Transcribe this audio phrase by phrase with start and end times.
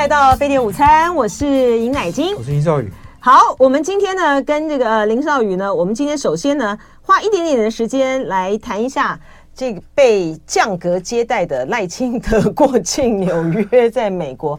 [0.00, 2.90] 来到飞碟午餐，我是尹乃菁，我是林少宇。
[3.18, 9.20] 好，我们今天呢，跟这个林少宇呢，我们今天首先呢，花一点点的时间来谈一下
[9.54, 14.58] 这个被降格接待的赖清德过境纽约，在美国，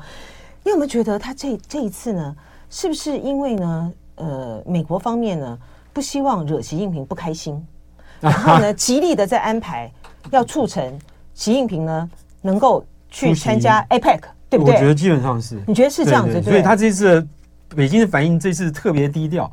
[0.64, 2.36] 你有没有觉得他这这一次呢，
[2.70, 5.58] 是不是因为呢，呃，美国方面呢
[5.92, 7.60] 不希望惹习近平不开心，
[8.20, 9.92] 然后呢，极力的在安排，
[10.30, 11.00] 要促成
[11.34, 12.08] 习近平呢
[12.44, 14.20] 能够去参加 APEC，
[14.52, 14.76] 对不对？
[14.76, 16.34] 我觉得基本上是，你觉得是这样子？
[16.34, 17.28] 对，对，对，所以他这次。
[17.74, 19.50] 北京的反应这次特别低调，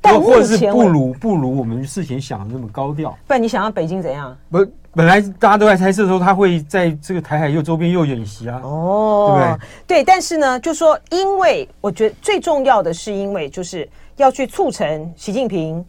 [0.00, 3.16] 但或者是不如不如我们事前想的那么高调。
[3.24, 4.36] 不然你想要北京怎样？
[4.50, 4.66] 不，
[4.96, 8.60] 本来大家都在猜测说他会在这个台海又周边又演习啊。
[8.64, 9.68] 哦，对不对？
[9.86, 15.84] 对，但是呢，就说因为我觉得最重要的是，因为就是要去促成习近平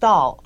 [0.00, 0.36] 到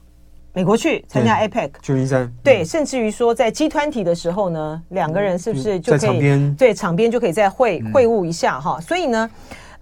[0.52, 2.32] 美国去参加 APEC 旧金山。
[2.42, 8.80] 对，甚至于说在 G20 的时候呢，两个人是不是就可以在场边对场边就可以再会会晤一下哈？
[8.80, 9.30] 所以呢。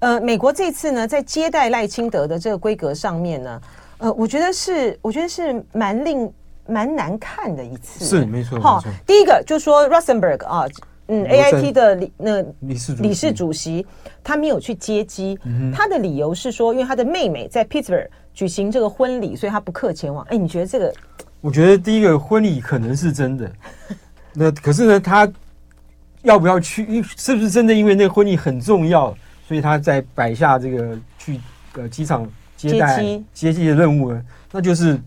[0.01, 3.61] 呃，美国这次呢，在接待赖清德的这个规格上面呢，
[3.99, 6.33] 呃，我觉得是，我觉得是蛮令
[6.69, 8.05] 蛮难看的一次。
[8.05, 8.61] 是没错。
[8.61, 10.67] 好，第一个就是说 Rosenberg 啊，
[11.09, 13.85] 嗯，AIT 的理那理事理事主席，
[14.23, 15.39] 他没有去接机，
[15.75, 20.25] 他的理由是说，因为他的妹妹在 Pittsburgh 举行这个婚礼，所以他不克前往。
[20.31, 20.95] 哎，你觉得这个？
[21.41, 23.53] 我觉得第一个婚礼可能是真的，
[24.33, 25.31] 那可是呢，他
[26.23, 27.03] 要不要去？
[27.17, 27.75] 是不是真的？
[27.75, 29.17] 因为那个婚礼很重要。
[29.47, 31.41] 所以他在摆下这个去
[31.73, 35.01] 呃机场接待接机的任务呢，那就是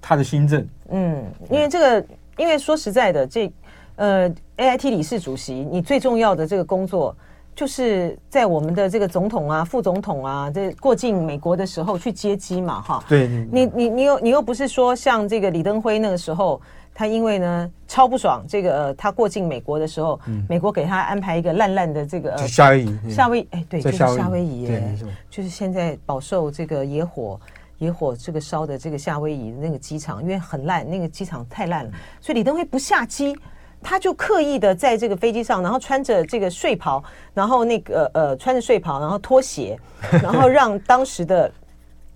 [0.00, 0.64] 他的新政。
[0.90, 3.52] 嗯，因为这个，因为说实在的，这
[3.96, 7.16] 呃 AIT 理事主席，你最重要的这个工作，
[7.54, 13.04] 就是在我们的这个总统啊、副总统啊，这过境美国的时候去接机嘛，哈。
[13.08, 13.26] 对。
[13.50, 16.60] 你你你又你又不是说像这个李登辉那个时候。
[16.92, 24.82] 他因为呢超不爽，这个、呃、他过境美国的时候，嗯、美国给他安排一个烂烂的这个夏威夷，夏威哎对，就是夏威夷对，
[25.30, 27.40] 就是现在饱受这个野火
[27.78, 33.34] 野火这个烧的这个夏威夷的那个机场，因为很烂，那个机场太烂了，嗯、所以李登辉不下机，
[33.82, 37.02] 他就刻意的在这个飞机上，然后穿着这个睡袍，
[37.34, 39.78] 然后那个呃穿着睡袍，然后拖鞋，
[40.22, 41.50] 然后让当时的。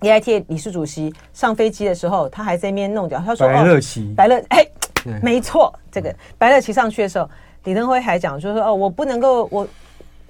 [0.00, 3.18] AIT 理事主席上飞机的时候，他还在那边弄脚。
[3.24, 4.66] 他说：“白乐琪，白乐，哎，
[5.22, 7.26] 没错，这个白乐奇上去的时候，
[7.62, 9.66] 李登辉还讲，就是说哦，我不能够，我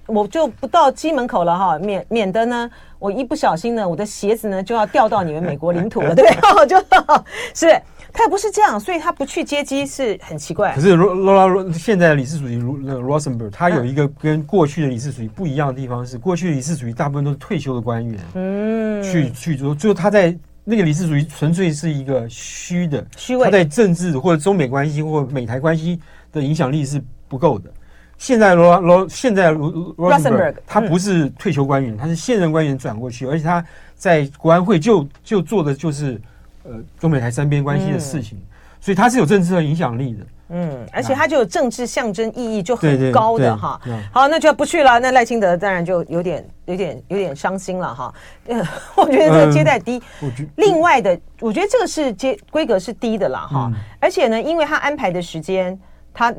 [0.06, 2.70] 我就不到机门口了哈，免免得呢，
[3.00, 6.30] 我一不小心呢，我的鞋子呢就要掉到你们美国领土了，对不
[6.60, 6.66] 对？
[6.68, 6.76] 就
[7.52, 7.76] 是。”
[8.16, 10.72] 他也不是这样，所以他不去接机是很奇怪。
[10.72, 27.68] 可是罗罗拉罗现在的理事主席那个 Rosenberg，他有一个跟过去的理事主席不一样的地方是，过去的理事主席大部分都是退休的官员，嗯，去去做，最后他在那个理事主席纯粹是一个虚的，虚位，他在政治或者中美关系或美台关系的影响力是不够的。
[28.16, 33.64] 现在罗罗现在罗 Rosenberg 他不是退休官员，他是现任官员转过去，而且他
[33.96, 36.20] 在国安会就就做的就是。
[36.64, 38.46] 呃，中美台三边关系的事情，嗯、
[38.80, 40.26] 所以它是有政治的影响力的。
[40.50, 43.80] 嗯，而且它就有政治象征意义就很高的哈。
[44.12, 45.00] 好，那就不去了。
[45.00, 48.14] 那赖清德当然就有点、有点、有点伤心了哈。
[48.46, 48.62] 呃，
[48.94, 50.00] 我觉得这个接待低。
[50.22, 53.70] 嗯、另外的，我觉得这个是接规格是低的了哈。
[53.72, 55.76] 嗯、而且呢，因为他安排的时间，
[56.12, 56.32] 他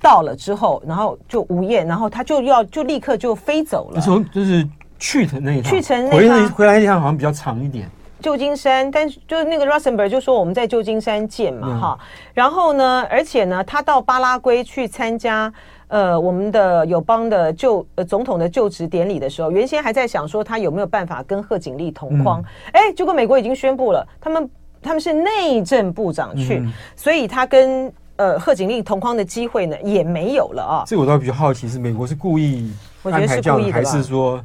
[0.00, 4.00] 到了之后，然后就午宴，然后他就要就立刻就飞走了。
[4.00, 4.66] 从就是
[4.98, 7.88] 去的那一趟，去程回来回来一趟好像比较长一点。
[8.26, 12.06] 旧金山，但是就是那个 Rosenberg 就说我们在旧金山见嘛，哈、嗯。
[12.34, 15.52] 然后呢，而且呢，他到巴拉圭去参加
[15.86, 22.42] 呃我们的友邦的就呃总统的就职典礼的时候，原先还在想说他有没有办法跟贺锦丽同框，
[22.72, 24.50] 哎、嗯，结果美国已经宣布了，他们
[24.82, 30.82] 他们是内政部长去，嗯、所以他跟呃贺锦丽同框的机会呢也没有了啊。
[30.84, 32.72] 这我倒比较好奇，是美国是故意
[33.04, 34.44] 安排这样，我觉得是故意的，还是说，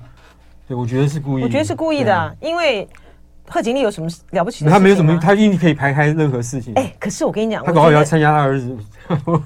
[0.67, 2.87] 对，我觉得是故意，我觉得是故意的，啊，因为。
[3.47, 4.71] 贺锦丽有什么了不起的？
[4.71, 6.73] 他没有什么，他一定可以排开任何事情。
[6.75, 8.77] 哎，可是我跟你讲，他搞好要参加他儿子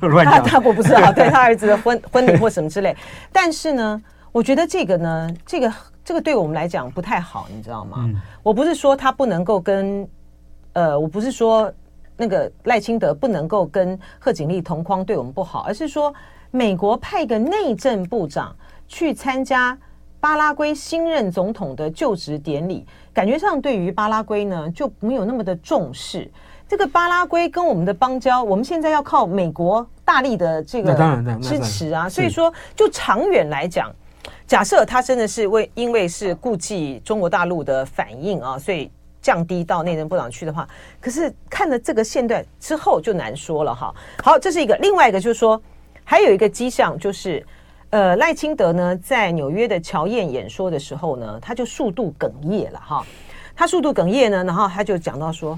[0.07, 2.95] 乱讲，他我不知道， 对他儿子的婚婚礼或什么之类。
[3.31, 5.73] 但是呢，我觉得这个呢，这个
[6.03, 7.97] 这个对我们来讲不太好，你知道吗？
[7.99, 10.07] 嗯、我不是说他不能够跟，
[10.73, 11.71] 呃，我不是说
[12.15, 16.13] 那个赖清德不能够跟贺锦丽同框对我们不好，而是说
[16.51, 18.55] 美国派一个内政部长
[18.87, 19.77] 去参加。
[20.17, 22.83] 巴拉圭新任总统的就职典礼，
[23.15, 26.29] 感觉上对于巴拉圭呢就没有那么的重视。
[26.67, 30.93] 这个巴拉圭跟我们的邦交，我们现在要靠美国大力的这个
[31.41, 32.09] 支持啊。
[32.09, 33.89] 所以说，就长远来讲，
[34.45, 38.91] 假设他真的是为因为是顾忌中国大陆的反应啊，所以
[39.21, 40.67] 降低到内政部长去的话，
[40.99, 43.95] 可是看了这个线段之后就难说了哈。
[44.21, 45.61] 好，这是一个，另外一个就是说，
[46.03, 47.45] 还有一个迹象就是。
[47.95, 53.05] 呃，赖清德呢在纽约的乔宴演说的时候呢，他就数度哽咽了哈。
[53.55, 55.57] 他数度哽咽呢，然后他就讲到说，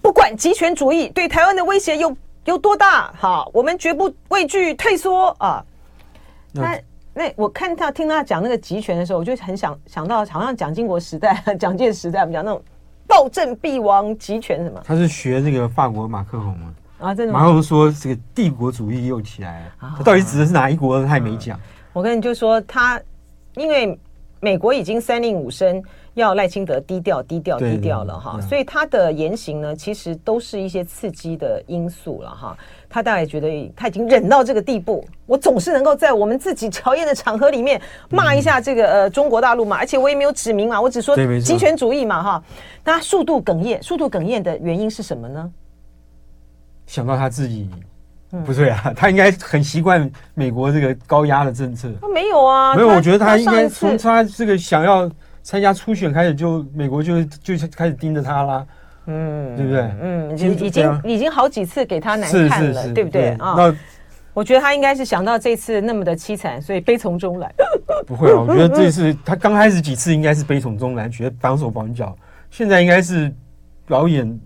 [0.00, 5.64] 不管极权主义对台湾的威胁有有多大，哈，我们绝不畏惧退缩啊。
[6.52, 6.78] 那
[7.12, 12.62] 那我看他听他讲那个集权的时候，我就很想想到，好像蒋经国时代、 蒋介石时代，我们讲那种
[13.08, 14.80] 暴政必亡、集权什么。
[14.84, 16.72] 他是学那个法国马克宏吗？
[17.00, 17.32] 啊，真的。
[17.32, 21.04] 马克宏说这个帝国主义又起来了，啊、他到底指的是哪一国？
[21.04, 21.62] 他也没讲、嗯。
[21.92, 23.00] 我跟你就说他，
[23.54, 23.98] 因为
[24.40, 25.82] 美国已经三令五申。
[26.14, 32.54] 要赖清德低调、低调、低调了哈，所以他的言行呢，其实都是一些刺激的因素了哈。
[32.86, 37.80] 他大概觉得他已经忍到这个地步，我总是能够在我们自己乔宴的场合里面
[38.10, 42.44] 骂一下这个呃中国大陆嘛，而且我也没有指名嘛，我只说极权主义嘛哈。
[42.84, 45.50] 那他数度哽咽，速度哽咽的原因是什么呢？
[46.86, 47.70] 想到他自己，
[48.44, 51.92] 不对啊，他应该很习惯美国这个高压的政策。
[52.00, 55.10] 他没有啊，没有，我觉得他应该从他这个想要。
[55.44, 58.66] 参加初选开始就美国就就开始盯着他啦，
[59.06, 59.90] 嗯，对不对？
[60.00, 63.54] 嗯，已经已经已经好几次给他难看了，对不对啊？
[63.56, 63.76] 那
[64.34, 67.52] 我觉得他应该是想到这次那么的凄惨，所以悲从中来。
[68.06, 72.16] 不会啊，我觉得这次他刚开始几次应该是悲从中来，觉得绑手绑脚，
[72.48, 73.34] 现在应该是
[73.84, 74.40] 表演。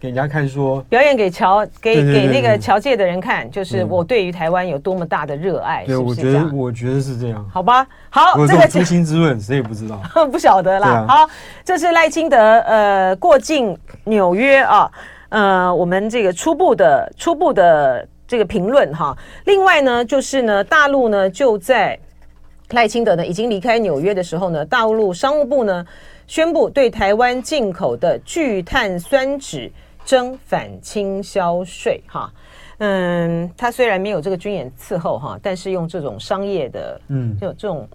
[0.00, 5.84] 给人家看说，表演给侨给给那个侨界的人看，就是我对于台湾有多么大的热爱。
[5.84, 7.46] 对，我觉得我觉得是这样。
[7.52, 10.00] 好吧，好，这个诛心之论谁也不知道，
[10.32, 10.88] 不晓得啦。
[10.88, 11.30] 啊、好，
[11.62, 14.90] 这是赖清德呃过境纽约啊，
[15.28, 19.14] 呃，我们这个初步的初步的这个评论哈。
[19.44, 21.98] 另外呢，就是呢，大陆呢就在
[22.70, 25.84] 赖清德呢已经离开纽约的时候呢，大陆商务部呢
[26.26, 29.70] 宣布对台湾进口的聚碳酸酯。
[30.04, 32.32] 征反倾销税哈，
[32.78, 37.88] 嗯，他虽然没有这个军演伺候哈，但是用这种商业的，嗯，就这种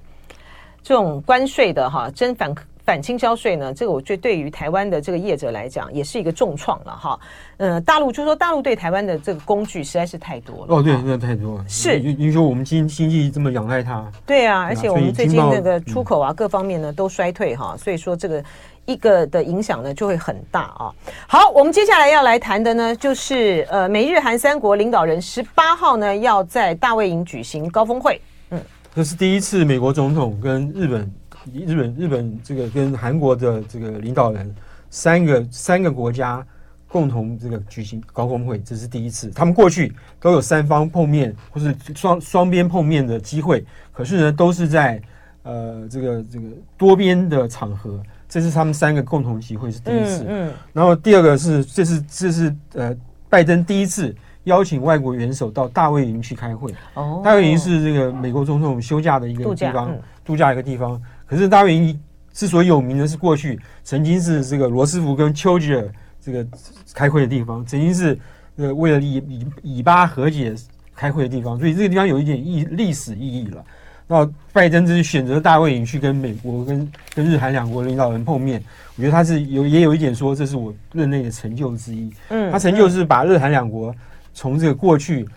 [0.82, 2.56] 这种关税的哈，征反
[2.86, 7.20] 反倾销税呢，这个我觉得对于台湾的这个业者来讲，也是一个重创了哈。
[7.58, 10.76] 嗯，大陆就说大陆对台湾的这个工具实在是太多了。
[10.76, 11.66] 哦，对，真的太多了。
[11.68, 14.10] 是，您说我们经经济这么仰赖它。
[14.26, 18.42] 对啊，而且我们最近那个出口啊，各方面呢都衰退哈，所以说这个。
[18.86, 20.94] 一个的影响呢就会很大啊。
[21.28, 28.22] 好，我们接下来要来谈的呢，就是呃，美日韩三国领导人十八号呢要在大卫营举行高峰会。
[28.52, 28.62] 嗯，
[28.94, 31.12] 这是第一次美国总统跟日本、
[31.52, 34.56] 日本、日本这个跟韩国的这个领导人
[34.90, 36.46] 三个三个国家
[36.88, 39.32] 共同这个举行高峰会，这是第一次。
[39.32, 45.02] 他们过去都有三方碰面或是双双边碰面的机会，可是呢都是在
[45.44, 46.46] 呃这个这个
[46.78, 48.00] 多边的场合。
[48.36, 52.94] 这是他们三个共同集会是第一次，嗯，嗯，然后第二个是这是这是呃
[53.30, 56.76] 拜登第一次邀请外国元首到大卫营去开会。
[56.96, 61.02] 哦，大卫营是这个美国总统休假的一个地方，度假，嗯、度假一个地方。
[61.26, 61.98] 可是大卫营
[62.34, 65.90] 之所以有名的是过去曾经是这个罗斯福跟丘吉尔
[66.20, 66.46] 这个
[66.94, 68.20] 开会的地方，曾经是
[68.58, 69.48] 呃为了以以
[69.78, 70.54] 以巴和解
[70.94, 73.64] 开会的地方，所以这个地方有一点意历史意义了。
[74.08, 78.64] 那拜登就是选择大卫营去跟美国跟跟日韩两国领导人碰面，
[78.96, 82.12] 我觉得他是有也有一点说，这是我任内的成就之一。
[82.30, 83.94] 嗯，他成就是把日韩两国
[84.32, 85.28] 从这个过去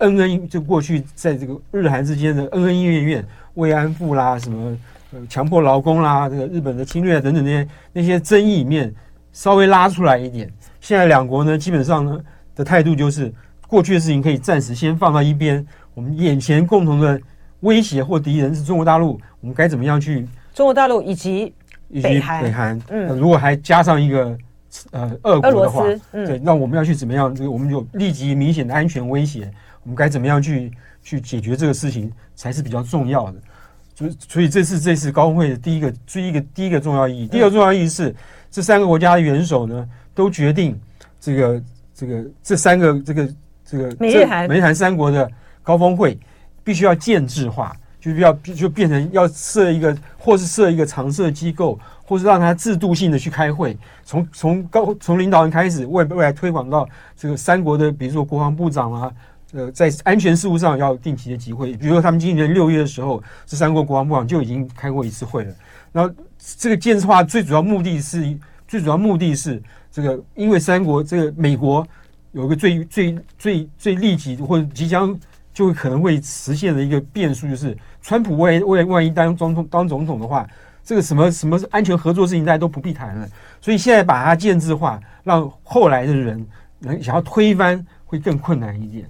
[0.00, 4.76] 恩恩就过去在这个日韩之间的恩恩怨怨、慰安妇啦、什么
[5.26, 8.94] 强迫劳工啦、这个日本的侵略等等那些那些争议里面
[9.32, 10.46] 稍微拉出来一点。
[10.78, 12.20] 现在两国呢，基本上呢
[12.54, 13.32] 的态度就是
[13.66, 17.18] 过去的事情可以暂时先放到一边，我们眼前共同的。
[17.60, 20.26] 威胁或敌人是中国大陆，我们该怎么样去？
[20.54, 21.54] 中国大陆以及
[22.02, 24.36] 北韩，北韩，嗯，如果还加上一个
[24.90, 27.34] 呃俄国的话，嗯，对，那我们要去怎么样？
[27.34, 29.50] 这个我们有立即明显的安全威胁，
[29.82, 33.38] 我们该怎么样去去解决这个事情才是比较重要的？
[33.94, 38.14] 所以，所以这次这次高峰会的第一个，第一个第一个重要意义，第二个重要意义是
[38.50, 40.78] 这三个国家的元首呢都决定
[41.20, 41.62] 这个
[41.94, 43.28] 这个这三个这个
[43.64, 45.30] 这个美日韩美日韩三国的
[45.62, 46.18] 高峰会。
[46.70, 59.12] 必须要建制化，就是要就变成要设一个，或是设一个常设机构，或是让它制度性的去开会，从从高从领导人开始，未未来推广到这个三国的，比如说国防部长啊，
[59.52, 65.52] 呃，在安全事务上要定期的集会，比如说他们今年六月的时候，这三国国防部长就已经开过一次会了。
[65.90, 66.14] 然后
[66.56, 69.60] 这个建制化最主要目的是，最主要目的是
[69.90, 71.84] 这个，因为三国这个美国
[72.30, 75.18] 有一个最最最最立即或即将。
[75.60, 80.46] 就可能会实现的一个变数，就是川普为为万一当总统当总统的话，
[80.82, 83.28] 这个什么什么安全合作事情大家都不必谈了。
[83.60, 86.42] 所以现在把它建制化，让后来的人
[86.78, 89.04] 能想要推翻会更困难一点。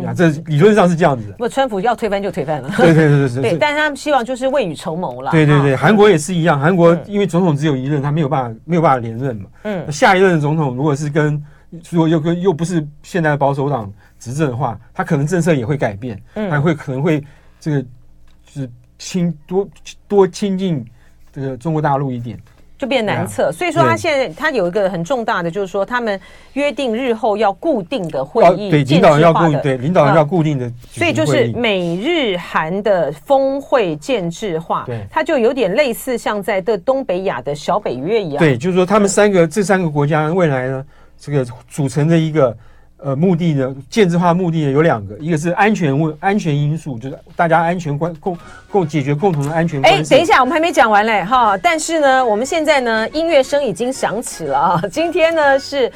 [0.00, 1.32] 呀，这理论上是这样子的。
[1.38, 2.72] 不，川普要推翻就推翻了。
[2.76, 5.32] 对对对对 对，但是他们希望就是未雨绸缪了。
[5.32, 9.46] 对对对，韩国也是一样，韩国因为总统只有一任，他没有办法没有办法连任嘛。
[9.64, 11.42] 嗯，下一任的总统如果是跟
[11.90, 17.22] 如果又跟又不是现在的保守党执政的话，他可能政策也会改变，还会可能会
[17.60, 19.68] 这个就是亲多
[20.08, 20.84] 多亲近
[21.32, 22.38] 这个中国大陆一点。
[22.78, 26.20] 就变难测，所以说他现在他有一个很重大的，就是说他们
[26.52, 40.84] 约定日后要固定的会议，对领导人要固定，对领导人要固定的，所以就是美日韩的峰会建制化，对，它就有点类似像在的东北亚的小北约一样，对，就是说他们三个这三个国家未来呢，
[41.16, 42.54] 这个组成的一个。
[42.98, 48.38] 呃，目的呢，建制化目的呢有两个，一个是安全问安全因素，就是大家安全关共
[48.70, 49.82] 共解决共同的安全。
[49.82, 51.58] 哎，等一下，我们还没讲完嘞哈。
[51.58, 54.82] 但是呢，我们现在呢，音乐声已经响起了啊。
[54.90, 55.92] 今天呢是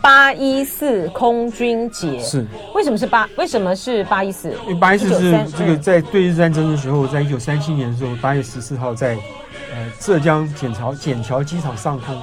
[0.00, 3.28] 八一四空军节，是为什么是八？
[3.36, 4.50] 为什么是八一四？
[4.62, 9.16] 因为八一四是这个在对日战争的时候，在一九三七年的时候，八月十四号在
[9.74, 12.16] 呃浙江笕桥笕桥机场上空，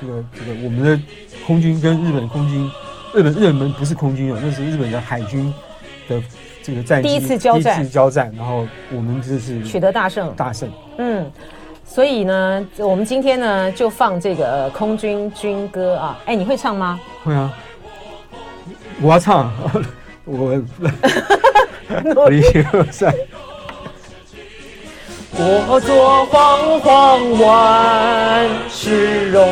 [0.00, 1.00] 这个这个我们的
[1.46, 2.68] 空军跟日本空军。
[3.16, 5.50] 日本日本不是空军哦，那是日本的海军
[6.06, 6.22] 的
[6.62, 10.70] 这个战机，第一次交战，第一次交战，然后我们就是取得大胜，大胜。
[10.98, 11.32] 嗯，
[11.86, 16.18] 所以呢，我们今天呢就放这个空军军歌啊。
[16.26, 17.00] 哎，你会唱吗？
[17.24, 17.50] 会啊，
[19.00, 19.50] 我要唱，
[20.26, 20.52] 我
[22.30, 23.14] 一二三，
[25.34, 29.48] 国作煌煌万世荣。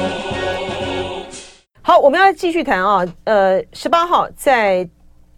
[1.86, 3.04] 好，我们要继续谈啊。
[3.24, 4.88] 呃，十八号在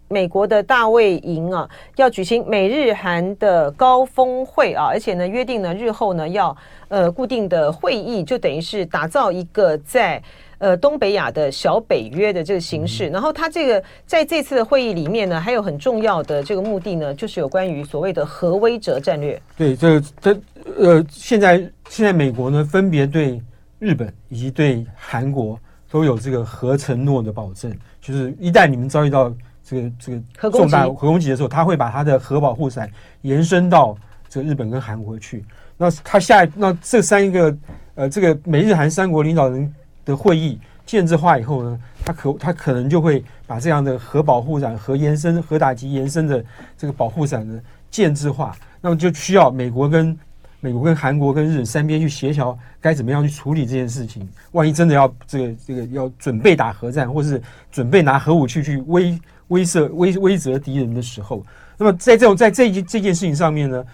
[0.07, 6.55] 美国的大卫营啊，要举行美日韩的高峰会啊，而且呢，约定呢日后呢要
[6.87, 10.23] 呃固定的会议，就等于是打造一个在
[10.59, 13.09] 呃东北亚的小北约的这个形式。
[13.09, 19.37] 然后他这个在这次的会议里面呢，还有很重要的这个目的呢，就是有关于所谓的核威慑战略。
[19.57, 20.39] 对，这这
[20.77, 21.57] 呃，现在
[21.89, 23.41] 现在美国呢分别对
[23.79, 25.59] 日本以及对韩国。
[25.89, 32.89] 都有这个核承诺的保证，就是一旦你们遭遇到这个这个重大核攻击的时候，他会把他的核保护伞
[33.21, 35.45] 延伸到这个日本跟韩国去。
[35.77, 37.57] 那他下一那这三个
[37.95, 46.43] 呃这个美日韩三国领导人的会议建制化以后呢，他可他可能就会把这样的核保护伞、核延伸、核打击延伸的
[46.77, 50.17] 这个保护伞呢建制化，那么就需要美国跟。
[50.59, 54.27] 美国跟韩国跟日本三边去协调，该怎么样去处理这件事情？
[54.53, 61.45] 万一真的要这个这个要准备打核战，或是准备拿核武器去威威慑威威责敌人的时候，
[61.77, 63.85] 那么在这种在这一这件事情上面呢，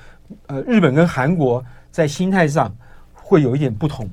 [0.48, 2.74] 呃，日本跟韩国在心态上
[3.14, 4.10] 会有一点不同。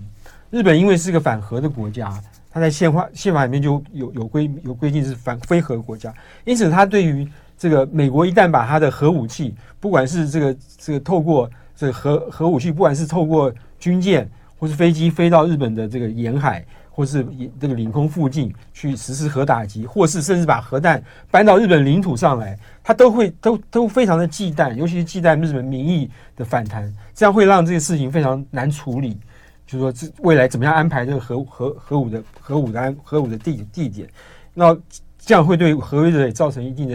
[0.51, 2.13] 日本因为是个反核的国家，
[2.51, 6.13] 它在宪法宪法里面就有有规有规定是反非核国家，
[6.45, 7.27] 因此它对于
[7.57, 11.49] 这个美国一旦把它的核武器，不管是这个这个透过
[11.81, 17.27] 这核核武器，不管是透过军舰或是飞机飞到日本的这个沿海，或是
[17.59, 29.19] 这个领空附近去实施核打击，或是甚至把核弹搬到日本领土上来，他都会都都非常的忌惮，尤其是忌惮日本民意的反弹，这样会让这个事情非常难处理。
[29.67, 34.07] 就是说，这未来怎么样安排这个核核核武的核武的安核武的地地点，
[34.53, 34.77] 那
[35.19, 36.95] 这样会对核威慑造成一定的。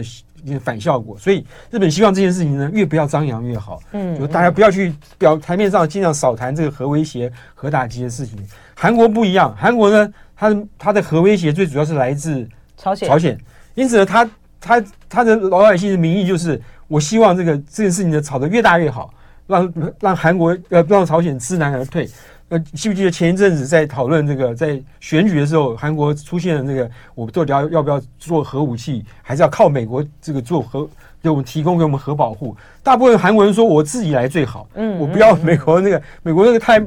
[0.60, 3.80] 反效果，所以日本希望这件事情呢，越不要张扬越好。
[3.92, 8.38] 嗯，就大家不要去表台面上尽量少谈这个核威胁、核打击的事情。
[8.74, 13.08] 韩国不一样，韩国呢，它的它的核威胁最主要是来自朝鲜。
[13.08, 13.38] 朝鲜，
[13.74, 19.12] 因此呢，他他他的老百姓的民意就是，我希望这个这件事情呢，吵得越大越好，
[19.46, 22.08] 让让韩国呃让朝鲜知难而退。
[22.48, 30.88] 呃，记不记得前一阵子在讨论这个在选举的时候，韩国出现了那个，我们到底要要不要做核武器，还是要靠美国这个做核
[31.20, 32.56] 给我们提供给我们核保护？
[32.84, 36.80] 大部分韩国人说，我自己来最好，嗯，我不要美国那个，美国那个太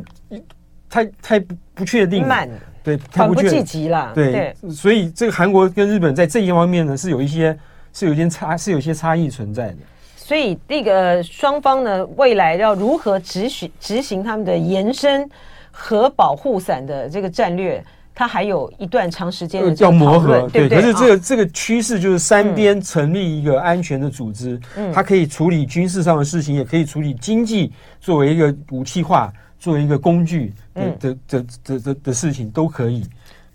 [0.89, 2.49] 太太不不确定，慢，
[2.81, 7.57] 对，太不积极了，对，所以这个韩国跟日本在这一方面呢，是有一些
[7.91, 9.77] 是有一些差，是有一些差异存在的。
[10.15, 15.27] 所以这个双方呢，未来要如何执行执行他们的延伸
[15.71, 17.83] 核保护伞的这个战略，
[18.13, 20.81] 它还有一段长时间的要磨合，对不对？
[20.81, 33.05] 可是这个这个趋势就是三边成立一个安全的组织，嗯它可以处理军事上的事情，也可以处理经济作为一个武器化、作为一个工具的的的的的的事情都可以。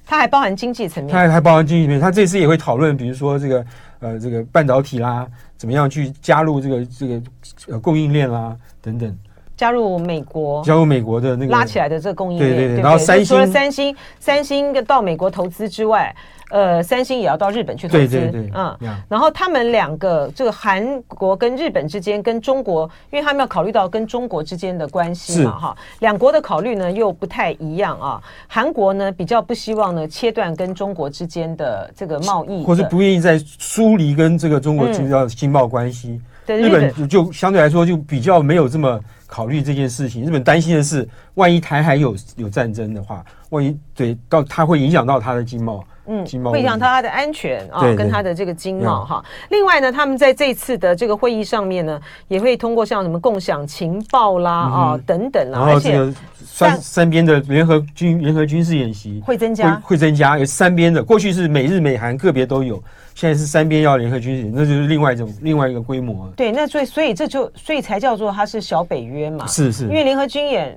[0.07, 2.01] 它还包含经济层面，它还还包含经济层面。
[2.01, 3.67] 它这次也会讨论，比如说这个
[4.01, 5.27] 呃这个半导体啦。
[5.57, 7.23] 怎么样去加入这个这个
[7.69, 9.17] 呃供应链啦等等，
[9.57, 12.69] 加入美国，加入美国的那个拉起来的这个供应链，对对对。
[12.69, 16.15] 对对然后三星除了三星，三星到美国投资之外，
[16.51, 18.77] 呃，三星也要到日本去投资，对对对，嗯。
[19.09, 28.21] 然后他们两个，这个韩国跟日本之间，跟中国，因为他们要考虑到跟中国之间的关系嘛，哈，两国的考虑呢又不太一样啊。
[28.49, 36.11] 韩国呢比较不希望呢切断跟中国之间的这个贸易，或是不愿意再疏离跟这个中国经贸经贸关系。
[36.11, 39.01] 嗯对日本就相对来说就比较没有这么
[39.35, 40.25] 考虑这件事情。
[40.25, 49.25] 日本担心的是，万一台海有有战争的话，万一对到它会影响到它的经贸，嗯，会影响到它的安全啊，跟它的这个经贸哈。
[49.51, 56.13] 另外呢，他们在这次的这个会议上面呢，也会通过像什么共享情报啦啊等等啦，而且
[56.45, 62.83] 三三边的联合军联合军事演习会增加，会增加，有三边的，过去是美日美韩个别都有。
[63.15, 66.29] 现在是三边要联合军事，那就是另外一种另外一个规模。
[66.35, 69.47] 对，那所以所以这就所以才叫做它是小北约嘛。
[69.47, 69.85] 是是。
[69.85, 70.77] 因为联合军演，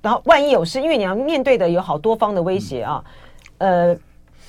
[0.00, 3.02] 然后万一有事，因为你要面对的有好多方的威胁啊。
[3.58, 3.96] 嗯、呃，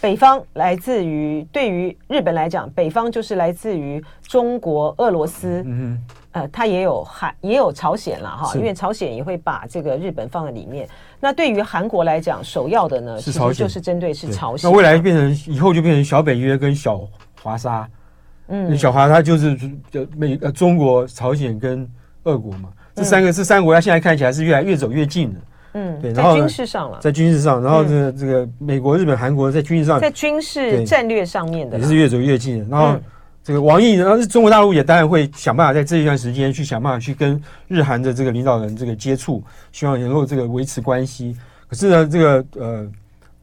[0.01, 5.63] 北方来自于对于日本来讲，北方就是来自于中国、俄罗斯。
[5.65, 6.15] 嗯哼。
[6.35, 10.85] 呃，它也有韩也有朝鲜了哈，因为朝鲜也会把这个日本放在里面。
[11.17, 14.69] 那对于韩国来讲，首要的呢，其实就是针对是朝鲜。
[14.69, 16.99] 那未来变成以后就变成小北约跟小
[17.41, 17.89] 华沙，
[18.49, 19.57] 嗯，小华沙就是
[20.17, 21.89] 美呃中国、朝鲜跟
[22.23, 25.39] 俄国嘛，这三个这三个国家现在看起来是越来越走越近的，
[25.75, 26.11] 嗯，对。
[26.13, 32.99] 然后在军事上了，在军事上，然后这个这个美国、日本、韩国在军事上，在军事战略上面的也是越走越近，然后。
[33.47, 41.37] 这个王毅，然后是中国大陆也当然会想办法在这一段时间去想办法去跟日韩的这个领导人这个接触，希望能够这个维持关系。
[41.67, 42.89] 可是呢，这个呃，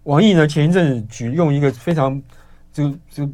[0.02, 2.20] 王毅呢前一阵子举用一个非常
[2.72, 3.30] 就就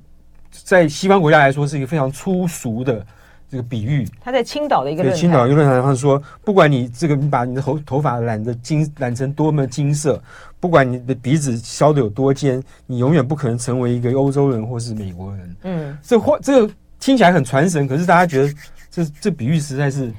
[0.51, 3.03] 在西方国家来说是一个非常粗俗的
[3.51, 4.07] 这个比喻。
[4.21, 10.23] 他在青岛的一个青岛一个论坛上说，不管你这个你把你的头头发染的金染成多么金色。
[10.61, 15.57] 不管你的鼻子削的有多尖，你永远不可能成为一个欧洲人或是美国人。
[15.63, 18.53] 嗯，这话这个听起来很传神，可是大家觉得
[18.91, 20.13] 这这比喻实在是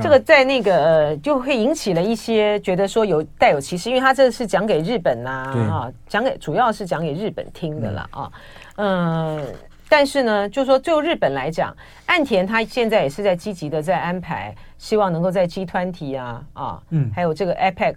[0.00, 5.30] 这个在那个呃就会引起了一些觉得说有带有歧视，因为他这是讲给日本呐
[5.68, 8.30] 啊，讲给主要是讲给日本听的啦啊，
[8.76, 9.44] 嗯，
[9.90, 11.76] 但是呢，就说就日本来讲，
[12.06, 17.96] 岸田他现在也是在积极的在安排，希望能够在 G 团体啊啊，嗯，还有这个 APEC。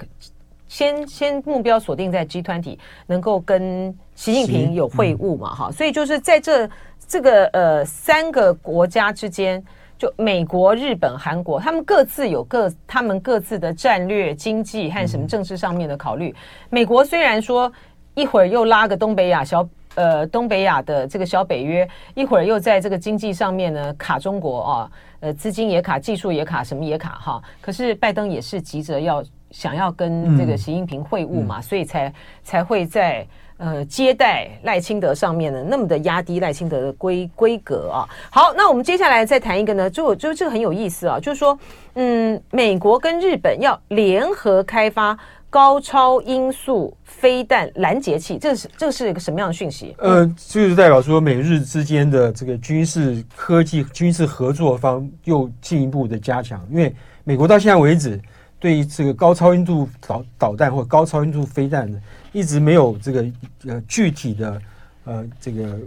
[0.67, 5.53] 先先目标锁定在 G 团体能够跟习近平有会晤嘛？
[5.53, 6.67] 哈、嗯，所以就是在这
[7.08, 9.63] 这个呃三个国家之间，
[9.99, 16.32] 就美国、日本、韩国，他们各自有各他们各自的战略、经济和什么政治上面的考虑。
[16.32, 16.36] 嗯、
[16.71, 17.71] 美国虽然说
[18.15, 27.41] 一会儿又拉个东北亚小呃东北亚的这个小北约，一会儿又在这个经济上面呢卡中国啊，呃资金也卡，技术也卡，什么也卡哈。
[27.62, 29.23] 可是拜登也是急着要。
[29.53, 32.12] 想要跟这个习近平会晤嘛，所以才
[32.43, 33.23] 才会在
[33.58, 38.10] 呃接待赖清德上面呢，那么的压低赖清德的规规格啊。
[38.32, 41.56] 好，那我们接下来再谈一个呢，就就这个很有意思啊，就是说，
[41.93, 45.15] 嗯，美国跟日本要联合开发
[45.51, 46.91] 高超音速
[47.23, 49.95] 飞弹拦截器，这是这是一个什么样的讯息？
[49.99, 58.19] 呃，就是代表说美日之间的这个军事科技、军事合作方又进一步的加强，因为美国到现在为止。
[58.59, 61.99] 对于这个高超音速导导弹或者高超音速飞弹呢，
[62.31, 63.25] 一直没有这个
[63.67, 64.62] 呃具体的
[65.03, 65.77] 呃这个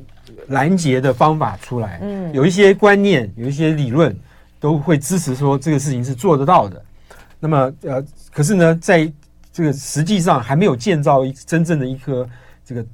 [0.49, 1.99] 拦截的方法出来。
[2.03, 4.15] 嗯，有一些观念，有一些理论
[4.61, 6.83] 都会支持说这个事情是做得到的。
[7.41, 9.11] 那么呃，可是呢，在
[9.57, 12.29] 这个实际上还没有建造一真正的一颗
[12.65, 12.85] 这个。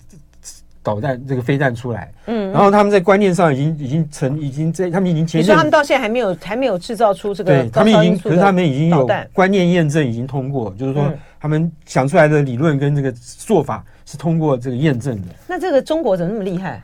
[0.85, 15.29] 导弹这个飞弹出来，嗯，然后他们在观念上已经已经成已经在他们已经前，你说他们到现在还没有还没有制造出这个，对，他们已经可是他们已经有观念验证已经通过，就是说他们想出来的理论跟这个做法是通过这个验证的。
[15.47, 16.83] 那这个中国怎么那么厉害？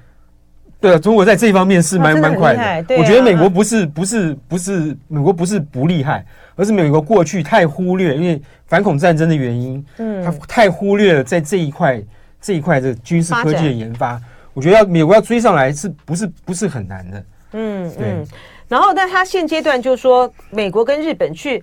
[0.81, 2.97] 对啊，中国在这方面是蛮蛮快的。
[2.97, 6.25] 我觉得美国不是不是不是美国不是不厉害，
[6.59, 12.03] 而是美国过去太忽略，因为反恐战争的原因，嗯，他太忽略了在这一块。
[12.40, 14.18] 这一块的军事科技的研发，
[14.55, 17.25] 我觉得要美国要追上来，是不是不是很难的？
[17.55, 18.27] 嗯嗯。
[18.68, 21.61] 然后，但他现阶段就是说，美国跟日本去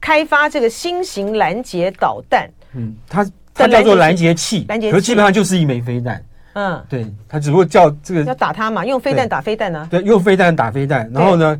[0.00, 2.50] 开发这个新型拦截导弹。
[2.74, 6.24] 嗯，它它叫做拦截器，拦截器，基本上就是一枚飞弹。
[6.54, 9.86] 嗯，对，它只不过叫这个要打它嘛，用飞弹打飞弹呢？
[9.88, 11.08] 对，用飞弹打飞弹。
[11.14, 11.56] 然后呢，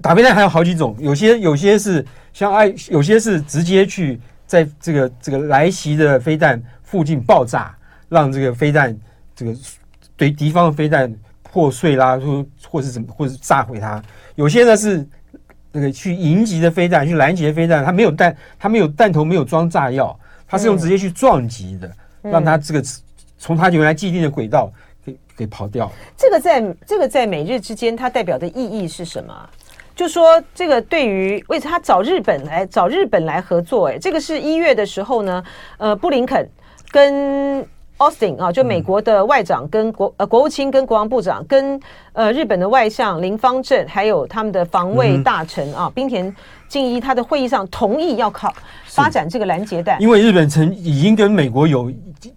[0.00, 7.74] 打飞弹还有好几种，有些有些是像爱，有些是直接去在这个这个来袭的飞弹附近爆炸。
[8.10, 8.96] 让这个飞弹，
[9.34, 9.52] 这个
[10.14, 14.00] 对敌方的飞弹破碎啦，或或是怎么，或是炸毁它。
[14.36, 15.04] 有些呢是
[15.72, 20.16] 那个去迎击的飞弹，去拦截飞弹，它没有弹，它没有弹头，没有装炸药，
[20.46, 21.90] 它是用直接去撞击的，
[22.22, 22.84] 嗯、让它这个
[23.36, 24.70] 从它原来既定的轨道
[25.04, 25.90] 给给跑掉。
[26.16, 29.50] 这个在这个在美日之间，它代表的意义是什么？
[29.94, 35.42] 就说这个对于为他找日本来找日本来合作，哎，这个是一月的时候呢，
[35.78, 36.48] 呃，布林肯
[36.90, 37.66] 跟。
[37.96, 41.80] Austin 啊，就美国的外长跟国呃国务卿跟国防部长跟
[42.12, 46.34] 呃日本的外相林方正，还有他们的防卫大臣啊，冰田
[46.66, 48.52] 敬一，他的会议上同意要靠
[48.86, 51.90] 发展这个拦截弹，因为日本曾已经跟美国有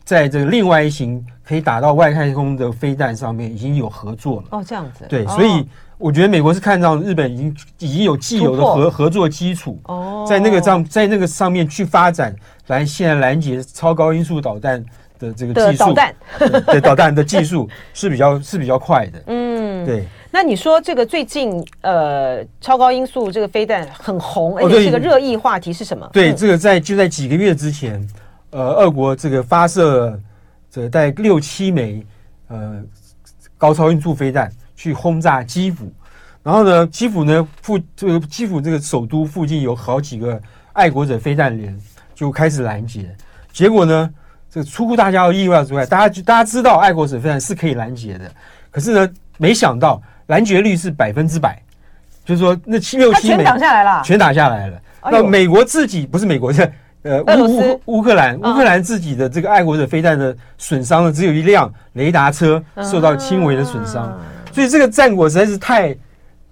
[0.06, 4.43] 在这个另外一型可以打到外太空的飞弹上面已经有合作了。
[4.52, 5.06] 哦，这样子。
[5.10, 12.36] 对，所以我觉得美国是看到日本已经已经有既有的合合作基础，哦，在那个上在那个上面去发展
[12.67, 14.83] 来现在拦截超高音速导弹。
[15.19, 16.15] 的这个技术，导弹。
[16.67, 20.05] 对导弹的技术 是比较是比较快的，嗯，对。
[20.29, 26.07] 那你说这个最近呃超高音速这个飞弹很红，而且是个热议话题是什么？
[26.13, 28.07] 对，这个在就在几个月之前，
[28.51, 30.21] 呃，俄国这个发射
[30.69, 32.05] 这个带六七枚
[32.49, 32.79] 呃
[33.57, 35.92] 高超音速飞弹去轰炸基辅，
[36.42, 41.78] 然后呢，基辅呢附这个基辅这个首都附近有好几个爱国者飞弹连
[42.16, 43.13] 就开始拦截，
[43.52, 44.10] 结果呢？
[44.50, 48.32] 这个出乎大家的意外之外，大家大家知道爱国者飞弹是可以拦截的，
[48.72, 51.62] 可是呢，没想到拦截率是百分之百，
[52.24, 54.82] 就是说那七六七枚全挡下来了，全打下来了。
[55.12, 56.72] 那美国自己不是美国的，
[57.04, 64.18] 呃，乌乌乌克兰乌克兰自己的这个爱国者飞弹的损伤呢，只有一辆雷达车受到轻微的损伤，
[64.58, 65.96] 所以这个战果实在是太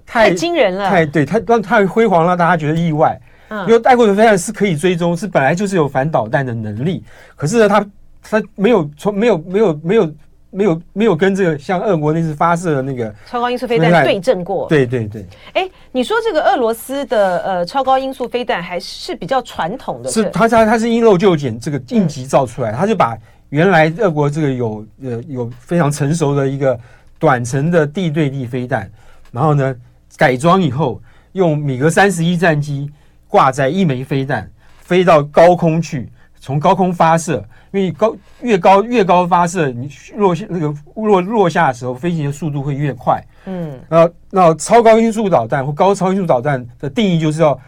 [0.06, 3.20] 太惊人了，太对，太让太辉煌，让大家觉得意外。
[3.50, 7.04] 因为爱国者飞弹是可以追踪，是本来就是有反导弹的能力。
[7.36, 7.86] 可是呢，它
[8.22, 10.16] 它没有从没有没有没有
[10.52, 14.68] 没有没有跟这个像俄国那次发射的那个超高音速飞弹对阵过。
[14.70, 15.26] 对对对。
[15.54, 20.12] 哎，你说这个俄罗斯的呃超高音速飞弹还是比较传统的？
[20.12, 23.18] 是它它它是因陋就简，这个应急造出来，它就把
[23.50, 26.78] 原来俄国这个有呃有非常成熟的一个
[27.20, 28.90] 短程的地对地飞弹，
[29.32, 29.76] 然后呢
[30.18, 31.02] 改装以后
[31.34, 32.92] 用米格三十一战机。
[33.28, 37.44] 挂载一枚飞弹，飞到高空去，从高空发射。
[37.72, 43.22] 因为高越高越高发射，你落下那个落落下的时候，飞行的速度会越快。
[43.46, 47.60] 嗯，那那超高音速导弹或高超音速导弹的定义就是要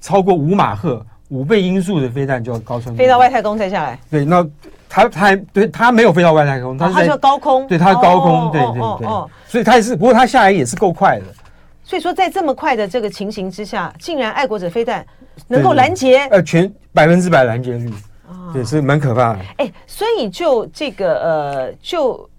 [0.00, 2.92] 超过五马赫，五倍音速的飞弹就要高超。
[2.92, 3.98] 飞到外太空再下来。
[4.08, 4.46] 对，那
[4.96, 7.66] 它它对他没有飞到外太空，他是在、哦、它就高空。
[7.66, 9.08] 对，它高空，哦、对对对，
[9.46, 11.24] 所以他也是，不过他下来也是够快的。
[11.84, 15.06] 所以说，在这么快的这个情形之下，竟然爱国者飞弹
[15.48, 17.90] 能够拦截，呃，全百分之百拦截率，
[18.26, 19.38] 啊，对，是蛮可怕的。
[19.58, 22.30] 哎，所以就这个呃，就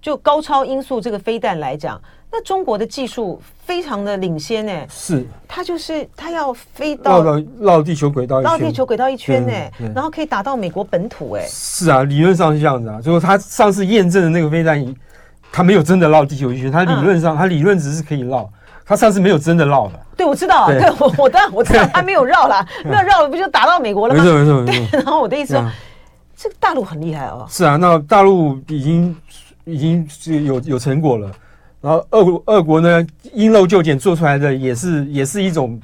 [0.00, 2.00] 就高超音速这个飞弹来讲，
[2.36, 4.72] 那中国的技术非常的领先呢。
[4.88, 9.52] 是，它就是它要飞到绕绕地球轨道，绕地球轨道一圈呢，
[9.94, 11.30] 然后可以打到美国本土。
[11.34, 14.84] 哎，是啊，理论上是这样子啊，就是他上次验证的那个飞弹，
[15.52, 18.50] 它没有真的绕地球一圈，它理论上它理论只是可以绕。
[18.86, 24.22] 它上次没有真的绕了，对，我知道，对，我我当然我知道 它没有绕了，没有绕了不就打到美国了吗？
[24.22, 24.88] 没错没错没错。
[24.90, 25.64] 对，然后我的意思说，
[26.36, 27.46] 这个大陆很厉害哦。
[27.48, 29.16] 是啊，那大陆已经
[29.64, 31.30] 已经是有有成果了，
[31.84, 35.78] 然后俄国俄国呢，因陋就简做出来的也是也是一种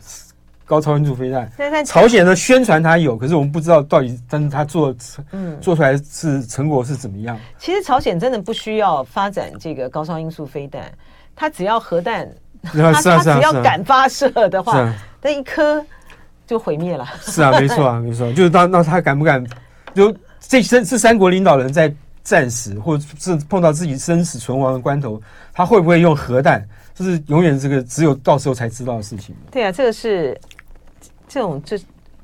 [0.64, 1.50] 高超音速飞弹。
[1.84, 4.94] 朝鲜呢宣传它有，可是我们不知道到底，但是它做
[5.32, 7.38] 嗯做出来是成果是怎么样？
[7.58, 10.90] 其实朝鲜真的不需要发展这个高超音速飞弹，
[11.36, 12.26] 它只要核弹。
[12.72, 15.82] 他他只要敢发射的话，那一颗
[16.46, 17.06] 就毁灭了。
[17.22, 19.42] 是啊，没错啊，没错，就是当那他敢不敢？
[19.94, 21.90] 就这三这三国领导人在
[22.22, 25.20] 战时，或者是碰到自己生死存亡的关头，
[25.52, 26.62] 他会不会用核弹？
[26.94, 29.34] 这是永远这个只有到时候才知道的事情。
[29.50, 30.38] 对啊，这个是
[31.28, 31.78] 这种就。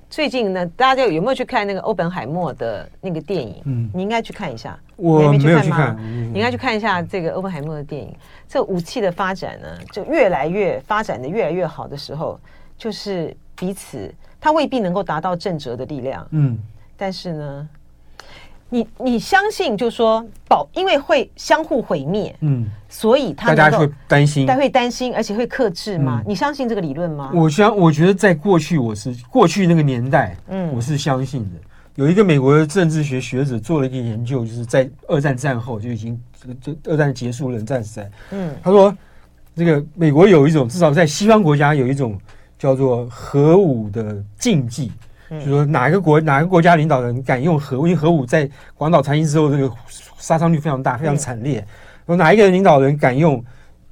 [0.08, 3.60] 最近呢，大家有没有去看那个欧本海默的那个电影？
[3.64, 4.78] 嗯，你应该去看一下。
[4.94, 5.96] 我没有去看，
[6.32, 8.14] 你应该去看一下这个欧本海默的电影。
[8.48, 12.38] 这武器的发展呢，就越来越发展的越来越好的时候，
[12.78, 16.26] 就是彼此他未必能够达到正则的力量。
[16.30, 16.56] 嗯，
[16.96, 17.68] 但是呢。
[18.68, 26.20] 你你相信，就是说保，因为会相互毁灭，嗯，所以他大家会担心，大家会担心，而且会克制吗？
[26.24, 27.30] 嗯、你相信这个理论吗？
[27.32, 31.60] 我相，我觉得在过去，我是过去那个年代，嗯，我是相信的。
[31.94, 36.20] 有一个美国的政治学学者做了一个研究，就是在二战战后就已经，
[36.60, 38.94] 这二战结束，冷战时代，嗯，他说
[39.54, 42.18] 这个美国有一种，至少在西方国家有一种
[42.58, 44.90] 叫做核武的禁忌。
[45.30, 47.86] 就是说，哪一个国哪个国家领导人敢用核武？
[47.86, 49.70] 因为核武在广岛、长崎之后，这个
[50.18, 51.64] 杀伤力非常大，非常惨烈。
[52.06, 53.44] 有哪一个领导人敢用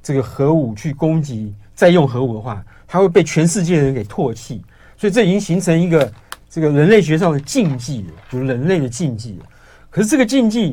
[0.03, 1.53] 这个核武去攻击？
[1.75, 4.63] 再用核武的话，他会被全世界的人给唾弃，
[4.97, 6.13] 所以这已经形成一个
[6.49, 9.47] 这个人类学上的禁忌了，就是人类的禁忌了。
[9.91, 10.73] 可是这个禁忌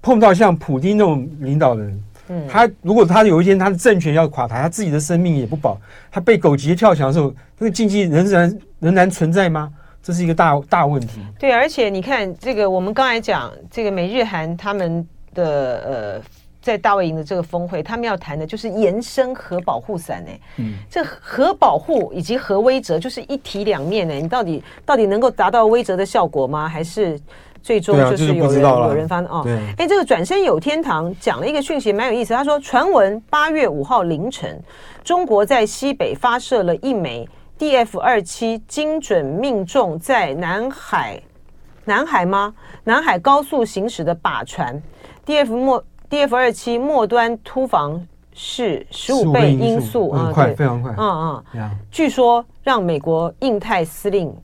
[0.00, 9.72] 碰到像普京那种领导人，嗯，他如果他有一天他的政权要垮台，他自己的生命也不保，他被狗急跳墙的时候，这个禁忌仍然仍然存在吗？
[10.02, 11.20] 这是一个大大问题。
[11.38, 16.22] 对，而且你看这个，我们刚才讲这个美日韩他们的呃。
[16.62, 20.30] 在大卫营的这个峰会，他们要谈的就是延伸核保护伞呢。
[20.58, 24.14] 嗯，这核保护以及核威则就是一体两面呢。
[24.14, 26.68] 你到底到底能够达到威则的效果吗？
[26.68, 27.20] 还是
[27.64, 29.42] 最终就是有人、啊、有人发现哦？
[29.76, 32.32] 哎，这个转身有天堂讲了一个讯息，蛮有意思。
[32.32, 34.56] 他说，传闻八月五号凌晨，
[35.02, 37.28] 中国在西北发射了一枚
[37.62, 41.22] DF 二七，精准命中在南海，
[41.84, 42.52] 南海吗？
[42.82, 44.82] 南海高速行驶的靶船
[45.24, 45.84] DF 末。
[46.10, 54.34] DF 二七末端突防是十五倍音速啊，快，非常快，嗯嗯，据说让美国印太司令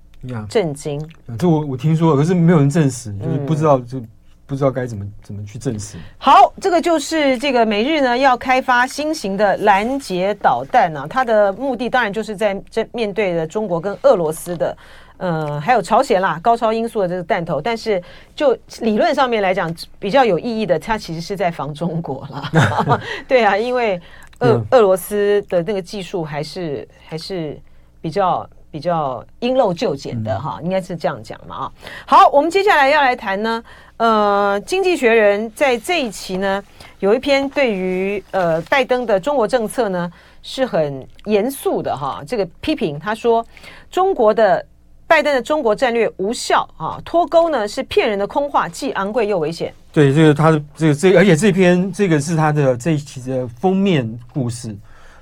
[0.48, 0.98] 震惊。
[1.37, 4.00] 这我我听说了，可是没有人证实，就是不知道就
[4.48, 5.98] 不知道该怎么怎么去证实。
[6.16, 14.76] 好，这个就是这个美日呢要开发新型的拦截导弹啊，它的目的当然就是在这面对着中国跟俄罗斯的。
[15.18, 18.00] 呃，还有朝鲜啦，高超音速的这个弹头，但是
[18.37, 23.00] 就理论上面来讲，比较有意义的，它其实是在防中国啦。
[23.26, 24.00] 对啊，因为
[24.38, 27.61] 俄、嗯、俄罗斯的那个技术还是还是
[28.00, 31.72] 比较比较因陋就简的哈，应该是这样讲嘛啊。
[32.07, 33.62] 好，我们接下来要来谈呢，
[33.96, 36.62] 呃，《经济学人》在这一期呢
[37.00, 40.11] 有一篇对于呃拜登的中国政策呢
[40.42, 43.44] 是很严肃的哈，这个批评他说
[43.90, 44.64] 中国的。
[45.09, 47.00] 拜登的中国战略无效啊！
[47.02, 49.72] 脱钩呢是骗人的空话，既昂贵又危险。
[49.90, 54.76] 对，这个他的这个这个，而且这篇这个是他的这一期的封面故事，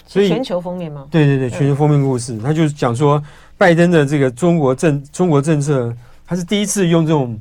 [0.07, 1.07] 所以全球封面吗？
[1.11, 3.23] 对对对，全球封面故事，他就是讲说
[3.59, 5.93] 拜登的这个中国政中国政策，
[6.27, 7.39] 他是第一次用这种，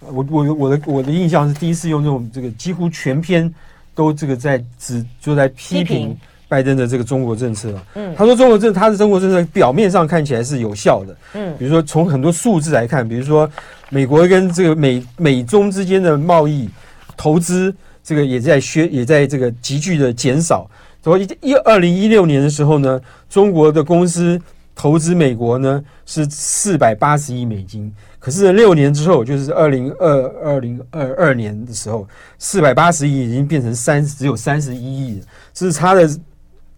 [0.00, 3.52] 我我我的我的印象是第一次用这种这个几乎全篇
[3.94, 6.16] 都这个在指就在批评。
[6.48, 13.50] 拜登的这个中国政策，嗯，他说中国政他的中国政策表面上看起来是有效的，嗯，比如说从很多数字来看，比如说
[13.88, 16.68] 美国跟这个美美中之间的贸易
[17.16, 20.70] 投资，这个也在削，也在这个急剧的减少。
[21.02, 24.40] 从一二零一六年的时候呢，中国的公司
[24.74, 36.08] 投资美国呢是四百八十亿美金，可是六年之后，就是二零二二零二二年的时候，四百八十亿已经变成三只有三十一亿，这是差的。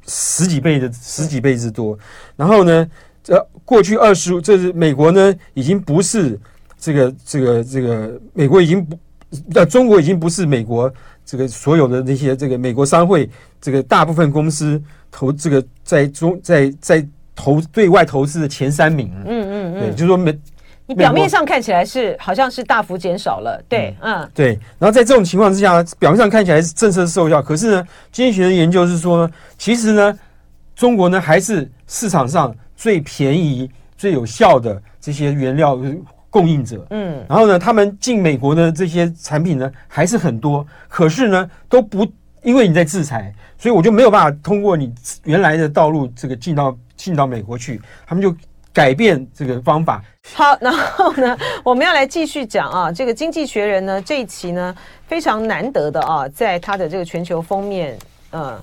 [0.07, 1.99] 十几倍的十几倍之多，
[2.37, 2.87] 然后呢，
[3.23, 6.39] 这过去二十，这是美国呢，已经不是
[6.79, 8.99] 这个这个这个美国已经不，
[9.55, 10.93] 呃，中国已经不是美国
[11.25, 13.29] 这个所有的那些这个美国商会
[13.61, 19.11] 这个大部分公司投这个在中在在投对外投资的前三名。
[19.25, 20.39] 嗯嗯嗯，对，就是说美。
[20.87, 24.49] 你表面上看起来是好像是大幅减少了，对，嗯，对。
[24.79, 30.19] 然后在这种情况之下，表面上看起来是政策受效，可是呢，经济学的研究是说呢，其实呢，
[30.77, 35.75] 中国呢还是市场上最便宜、最有效的这些原料
[36.35, 36.85] 供应者。
[36.91, 42.05] 嗯，然后呢，他们进美国的这些产品呢还是很多，可是呢都不
[42.43, 44.93] 因为你在制裁，所以我就没有办法通过你
[45.23, 48.35] 原来的道路这个进到进到美国去，他们就。
[48.75, 50.03] 改变这个方法。
[50.35, 54.75] 好，然后呢，我们要来继续讲啊，这个《经济学人》呢这一期呢
[55.07, 57.97] 非常难得的啊，在他的这个全球封面
[58.33, 58.61] 呃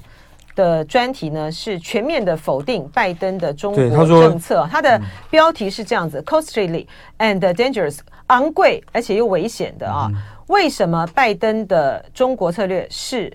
[0.55, 4.67] 的专题呢是全面的否定拜登的中国政策。
[4.71, 6.87] 它，的标题是这样子，嗯：Costly
[7.19, 10.07] and dangerous，昂贵而且又危险的啊。
[10.11, 10.21] 嗯。
[10.47, 13.31] 为什么拜登的中国策略是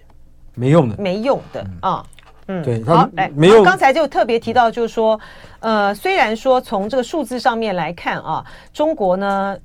[0.55, 0.97] 没用的？
[0.99, 2.05] 没用的啊。
[2.49, 3.63] 嗯，对，好，来，没有。
[3.63, 5.19] 刚才就特别提到，就是说，
[5.61, 9.57] 呃，虽然说从这个数字上面来看啊，中国呢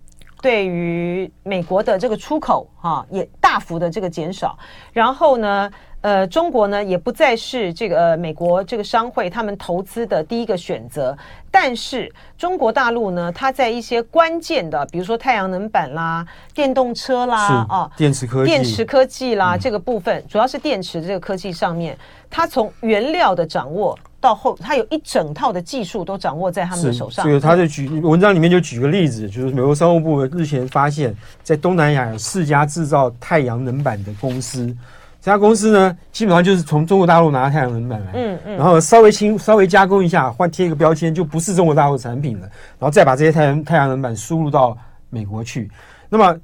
[0.41, 4.57] 对于美国的这个出口哈也大幅的这个减少，
[4.93, 5.69] 然后呢。
[6.01, 11.15] 呃，中国呢也不再是这个、呃、美国这个商会他们投资的第一个选择，
[11.51, 21.95] 但是中国大陆呢，它在一些关键的，比如说太阳能板啦、电动车啦、啊电池科技、电池科技啦、嗯、这个部分，主要是电池这个科技上面，
[22.31, 27.23] 它从原料的掌握到后，它有一整套的技术都掌握在他们的手上。
[27.23, 34.75] 这个他就举文章里面就举个例子，就是美国商务部日前发现，在东南亚有四家制造太阳能板的公司。
[35.21, 44.75] 这家公司呢，基本上就是从中国大陆拿太阳能板来，嗯嗯，然后稍微轻稍微加工一下，换贴一个标签，就不是中国大陆产品了，然后再把这些太阳太阳能板输入到
[45.11, 45.69] 美国去。
[46.09, 46.35] 那么，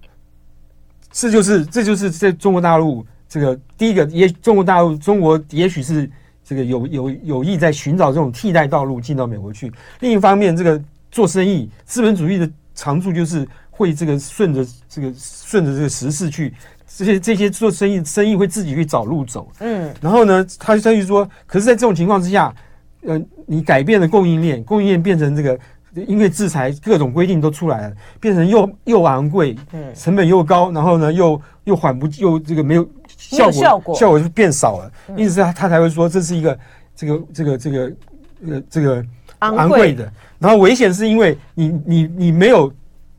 [1.11, 6.07] 这就是这就是在中国大陆这个第一个，也中国大陆中国也许是
[6.43, 9.71] 这个有有有意在寻找这种替代道路进到美国去。
[10.01, 16.53] 另一方面，这个做生意，资本主义的长处就是会这个顺着这个顺着这个时势去，
[16.87, 19.47] 这些这些做生意生意会自己去找路走。
[19.59, 22.53] 嗯，然后呢，他就等于说，可是，在这种情况之下，
[23.01, 25.57] 呃，你改变了供应链，供应链变成这个。
[26.05, 33.95] 因为制裁各种规定都出来了，变成又又昂贵，嗯，成本又高，然后呢又又缓不又这个没有效果，效果。
[33.95, 36.59] 效果就变少了，因此他他才会说这是一个
[36.95, 37.91] 这个这个这个
[38.45, 39.03] 呃这个
[39.39, 42.71] 昂贵的，然后危险是因为你你你没有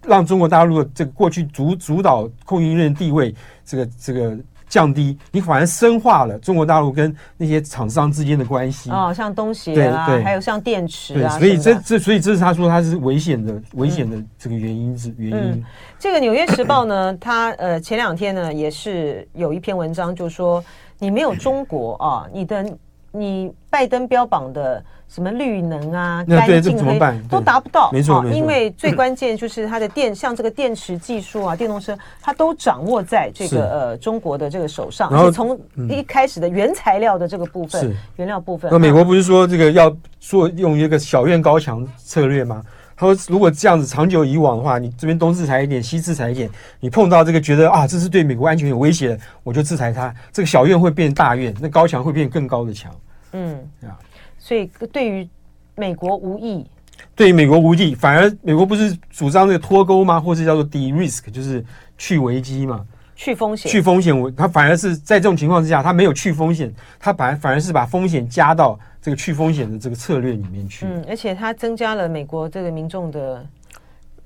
[0.09, 4.37] 让中国大陆的这个过去主主导供应链地位这个这个。
[4.71, 15.53] 降低，你反而深化了中国大陆跟那些厂商之间的关系哦，像东协啊，还有像电池啊，所以这这所以这是他说他是危险的危险的这个原因是原因。
[15.53, 15.65] 嗯、
[15.99, 20.63] 这个《纽约时报》呢， 它呃前两天呢也是有一篇文章，就说
[20.99, 22.63] 你没有中国啊，你的
[23.11, 24.83] 你拜登标榜的。
[25.09, 38.71] 什么绿能啊，干净黑都达不到，没错，因为最关键就是它的电，像这个电池技术啊，电动车它都掌握在这个呃中国的这个手上，然后从一开始的原材料的这个部分，原料部分。
[38.71, 39.91] 那美国不是说这个要
[40.21, 42.63] 做用一个小院高墙策略吗？
[42.99, 52.93] 他说如果这样子长久以往的话，你这边东制裁一点，西制裁一点，你碰到这个觉得啊，这是对美国安全有威胁的，我就制裁他，这个小院会变大院，那高墙会变更高的墙。
[53.35, 53.95] 嗯，啊。
[54.37, 55.29] 所以对于
[55.77, 56.67] 美国无益，
[57.15, 60.21] 对于美国无益，反而美国不是主张这个脱钩吗？
[60.21, 61.65] 或是叫做 de-risk，就是
[61.97, 62.85] 去危机嘛，
[63.15, 64.19] 去风险，去风险。
[64.19, 70.85] 我他反而是在这种情况之下，他没有去风险，他反而反而是把风险加到这个去风险的这个策略里面去。
[70.85, 73.47] 嗯，而且它增加了美国这个民众的。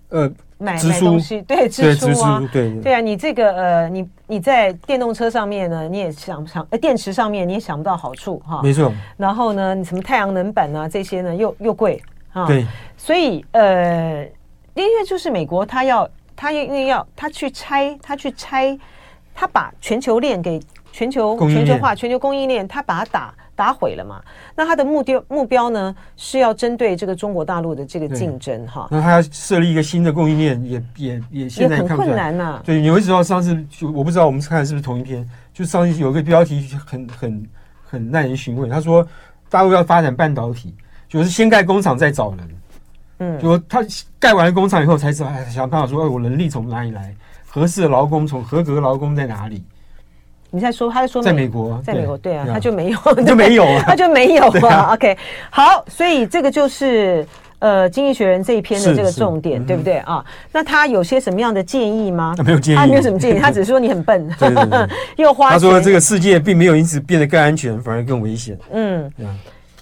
[0.08, 6.66] 呃，买买东西，对支出啊，对对啊，你这个呃，你你在电动车上面呢，你也想不想？
[6.70, 8.60] 呃，电池上面你也想不到好处哈。
[8.60, 8.92] 没错。
[9.16, 12.44] 然后呢，你什么太阳能板啊这些呢，又又贵啊。
[12.46, 12.66] 对。
[12.96, 14.26] 所以呃，
[14.74, 18.76] 因为就是美国，他要他因为要他去拆，他去拆，
[19.32, 23.32] 他把全球链给全球全球化、全球供应链，他把它打。
[23.62, 24.20] 打毁了嘛？
[24.56, 28.88] 那他的目标目标呢，是要针对这个中国大陆的这个竞争哈。
[28.90, 32.62] 那他要设立一个新的供应链，也也也现在也很困难呐、啊。
[32.64, 37.48] 对，你会知道上次就我不知道我们看的是不是同一篇，就上次有一个标题很很
[37.84, 38.68] 很耐人寻味。
[38.68, 39.06] 他说
[39.48, 40.74] 大陆要发展半导体，
[41.08, 42.38] 就是先盖工厂再找人。
[43.20, 43.78] 嗯，就他
[44.18, 47.14] 盖完了工厂以后才知道，哎，想办法说，哎，我能力从哪里来？
[47.46, 49.62] 合适的劳工从合格的劳工在哪里？
[50.54, 54.92] 你在说，他在说，在美国，在美国，对啊，他就没有， 就没有啊， 他就没有啊。
[54.94, 55.16] OK，
[55.48, 57.26] 好，所以这个就是
[57.58, 60.22] 呃，《经济学人》这一篇的这个重点，对不对啊？
[60.52, 62.34] 那他有些什么样的建议吗？
[62.44, 64.28] 没有建议，他没有什么建议，他只是说你很笨，
[65.16, 65.52] 又花。
[65.52, 68.58] 他说这个世界并没有因此变得更安全，反而更危险。
[68.72, 69.10] 嗯。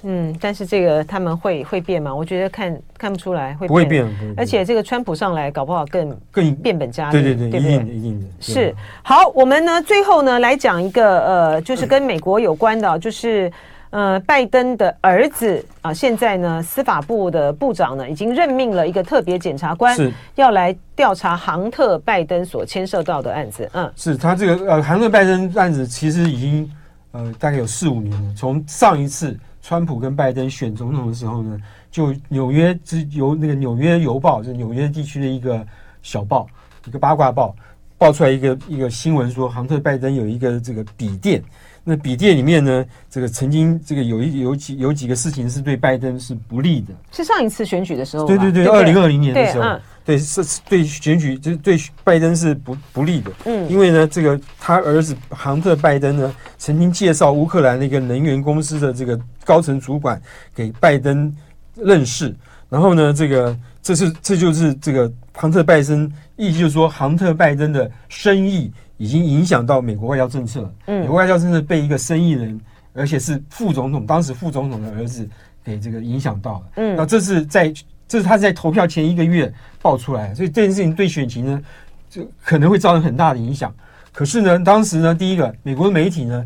[0.03, 2.15] 嗯，但是这个他们会会变吗？
[2.15, 4.35] 我觉得看看不出来会变，不会变，会变。
[4.37, 7.13] 而且这个川普上来，搞不好更更变本加厉。
[7.13, 8.27] 对对对，对对一定的，一定的。
[8.41, 13.53] 是好，我们呢最后呢来讲一个呃，就是跟美国有关的，嗯、就是
[13.91, 23.69] 呃拜登的儿子啊，现在呢司法部的部长呢已经任命了一个特别检察官，是要来调查杭特拜登所牵涉到的案子。
[23.75, 26.71] 嗯，是他这个呃杭特拜登案子其实已经
[27.13, 29.39] 呃大概有四五年了，从上一次。
[29.71, 31.57] 川普跟拜登选总统的时候呢，
[31.93, 35.65] 就纽约之由那个纽约邮报，就是纽约地区的一个
[36.03, 36.45] 小报，
[36.87, 37.55] 一个八卦报，
[37.97, 41.41] 爆出来一个一个新闻说，杭特拜登有一个这个笔电，
[41.85, 49.79] 那笔电里面呢，这个曾经这个有一有几有几个事情是对拜登是不利的，是上一次选举的时候，对对对，二零二零年的时候。
[50.05, 53.31] 对，是对选举，就是对拜登是不不利的。
[53.45, 60.21] 嗯，因为呢，这个他儿子杭特拜登呢，曾经介绍乌克兰的一个能源公司的这个高层主管
[60.55, 61.33] 给拜登
[61.75, 62.35] 认识，
[62.69, 70.73] 然后呢，这个这是这就是这个杭特拜登，意思就是说，杭特拜登的生意已经影响到美国外交政策了。
[70.87, 72.59] 嗯，美国外交政策被一个生意人，
[72.95, 75.29] 而且是副总统，当时副总统的儿子
[75.63, 76.63] 给这个影响到了。
[76.77, 77.73] 嗯，那这是在。
[78.11, 81.63] 这是他在投票前一个月爆出来，所以这件事情对选情呢，
[82.11, 83.73] 就可能会造成很大的影响。
[84.11, 86.45] 可是呢，当时呢，第一个，美国的媒体呢，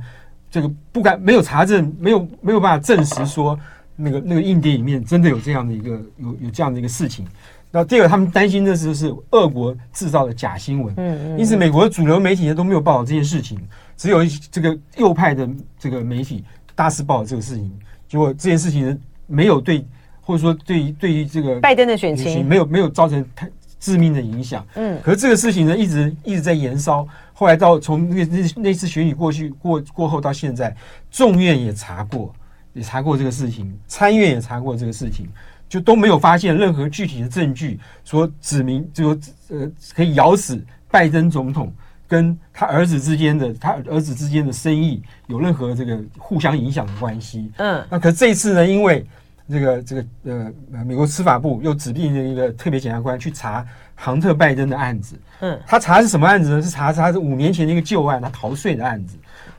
[0.50, 3.58] 这个不敢没有查证，没有没有办法证实说
[3.96, 7.26] 那个那个硬碟里面真的有这样的一个有有这样的一个事情。
[7.70, 10.92] 那第二个，他们担心的是是俄国制造的假新闻。
[10.98, 11.38] 嗯嗯。
[11.38, 13.58] 因此，美国的主流媒体呢都没有报道这件事情，
[13.96, 14.18] 只有
[14.50, 17.72] 这个右派的这个媒体大肆报道这个事情。
[18.06, 19.82] 结果这件事情呢没有对。
[20.24, 23.48] 或者说，对于对于这个拜登的选情没有没有造成太
[23.78, 24.66] 致命的影响。
[24.74, 27.06] 嗯，可是这个事情呢，一直一直在延烧。
[27.32, 30.74] 后来到从那那那次选举过去过过后到现在，
[31.10, 32.32] 众院也查过，
[32.72, 35.28] 也查过这个事情，参院也查过这个事情，
[35.68, 41.72] 就都没有发现任何具体的证据说指明就说呃可以咬死拜登总统
[42.06, 47.50] 跟他儿子之间的他儿子之间的生意有任何这个互相影响的关系。
[47.56, 49.04] 嗯，那可是这一次呢，因为
[49.48, 50.52] 这个这个呃
[50.84, 53.64] 美国司法部又指定了一个特别检察官去查
[53.94, 55.18] 杭特拜登的案子。
[55.40, 56.62] 嗯，他查的是什么案子呢？
[56.62, 59.16] 是查他是五年前的一个旧案，他逃税的案子。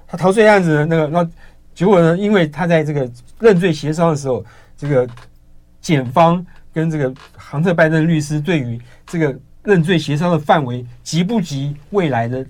[0.08, 1.30] 他逃税案子呢，那个那。
[1.76, 2.18] 结果呢？
[2.18, 4.46] 因为他在这个认罪协商的时候，
[4.78, 5.06] 这个
[5.82, 12.46] 检方跟这个杭特拜登律师对于这个认罪协商的范围及不及未来的，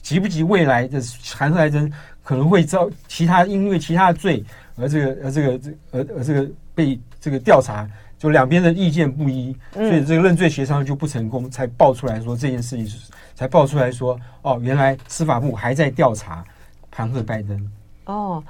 [0.00, 1.02] 及不及未来的
[1.34, 1.92] 杭特拜登
[2.22, 4.44] 可能会遭其他因为其他的罪
[4.80, 13.00] 而这个而这个这而而这个被这个调查，就两边的意见不一，所以这个认罪协商就不成功，才爆出来说这件事情，
[13.34, 16.44] 才爆出来说哦，原来司法部还在调查
[16.90, 17.70] 杭特拜登。
[18.06, 18.42] 哦，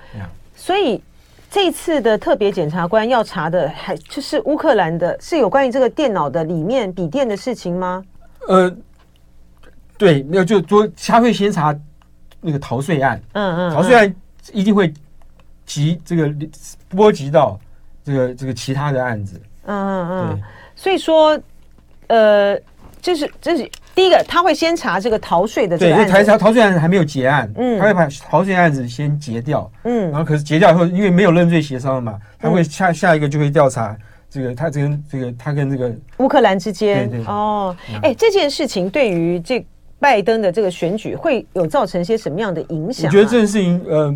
[0.55, 1.03] 所以
[1.51, 8.05] 这次的特别检察官要查的，还就是乌克兰的，是有关于这个电脑的里面笔电的事情吗？
[8.47, 8.75] 呃，
[9.97, 11.75] 对，那就说他会先查
[12.41, 14.15] 那个逃税案，嗯嗯，逃税案
[14.53, 14.93] 一定会
[15.69, 16.35] 及这个
[16.89, 17.57] 波及到
[18.03, 20.43] 这个这个其他的案子，嗯嗯嗯，
[20.75, 21.39] 所以说，
[22.09, 22.59] 呃，
[23.01, 23.71] 这是这是。
[23.95, 33.97] 第一个，他会先查这个逃税的这个案子，对，因为台查逃税案子还没有结案，嗯，他会把逃税案子先结掉，嗯，然后可是结掉以后，因为没有认罪协商了嘛，他会下下一个就会调查
[34.31, 37.27] 这个他跟这个他跟这个乌克兰之间，对对。
[37.27, 39.67] 哦，哎，这件事情对于这
[39.99, 43.07] 拜登的这个选举会有造成些什么样的影响？
[43.07, 44.15] 我觉得这件事情，呃，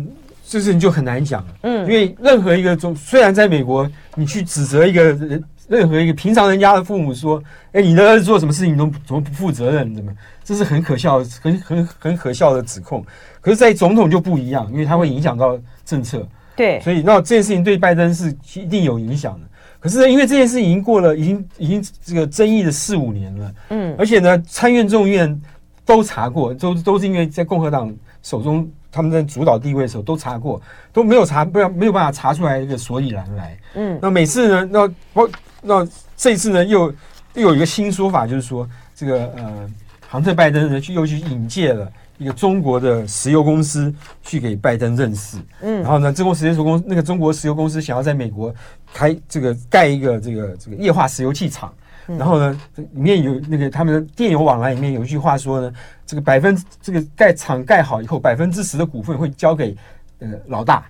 [0.53, 5.43] 这事情就很难讲，嗯，因为任何一个总虽然在美国，你去指责一个人。
[5.69, 7.41] 任何一个平常人家的父母说
[7.71, 9.95] ：“哎，你的儿子做什么事情都怎么不负责任？
[9.95, 10.11] 怎么？
[10.43, 13.03] 这是很可笑、很很很可笑的指控。
[13.39, 16.27] 可是，在总统就不一样，因为他会影响到政策。
[16.53, 19.47] 对，所以那这件事情对拜登是一定有影响的。
[19.79, 23.53] 可是，因为这件事情已经过了，已经已经这个争议了四五年了。
[23.69, 25.41] 嗯，而且呢，参院众院
[25.85, 27.91] 都查过，都都是因为在共和党
[28.21, 30.61] 手中。”他们在主导地位的时候都查过，
[30.93, 33.57] 都没有查，不要没有办法查出来一个所以然来。
[33.73, 35.29] 嗯，那每次呢，那不
[35.63, 36.93] 那这一次呢，又
[37.33, 39.69] 又有一个新说法，就是说这个呃，
[40.07, 43.91] 杭特拜登呢，去又去引荐了一个中国的石油公司
[44.21, 45.37] 去给拜登认识。
[45.61, 48.53] 嗯，然后呢，中国石油公司那个中国石油公司想要在美国
[48.93, 51.73] 开这个盖一个这个这个液化石油气厂。
[52.05, 55.71] 然后呢，里面有那个他们的电邮往来里面有一句话说呢，
[56.05, 59.75] 这个百分这个盖厂盖好以后，百分之十的股份会交给
[60.19, 60.83] 呃老大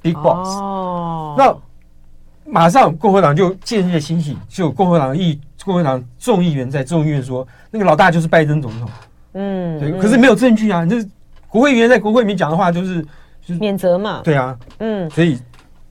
[0.00, 0.48] ，Big Boss。
[0.58, 1.54] 哦，那
[2.50, 8.88] 马上共和党就建立了欣喜，就共和党议共和党众议员在众议院说，那个老大就是拜登总统。
[9.34, 11.08] 嗯，对，可是没有证据啊，就是
[11.48, 13.02] 国会议员在国会里面讲的话就是
[13.42, 14.20] 就是免责嘛。
[14.24, 15.38] 对啊，嗯，所以。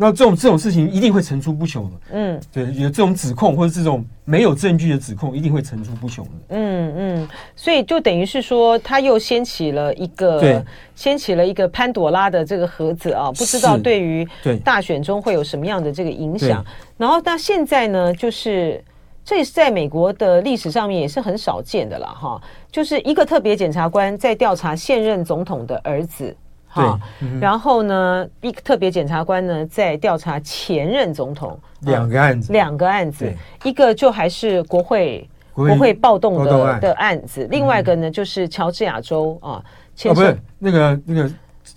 [0.01, 10.63] 那这种这种事情一定会层出不穷的，嗯，对，有这种指控或者这种没有证据的指控，一定会层出不穷的，嗯嗯，所以就等于是说，他又掀起了一个，对，
[10.95, 14.25] 掀起了一个潘朵拉的这个盒子啊，不知道对于
[14.63, 16.63] 大选中会有什么样的这个影响。
[16.95, 18.81] 然后，那现在呢，就是
[19.25, 22.41] 这也是在美国的历史上面也是很少见的了哈，
[22.71, 26.33] 就是一个特别检察官在调查现任总统的儿子。
[26.71, 26.99] 好，
[27.41, 39.63] 然后呢，一个特别检察官呢在调查前任总统两个案子，两个案子，一个就还是国会国会暴动的的案子，另外一个呢就是乔治亚州啊，
[40.05, 41.31] 哦不是那个那个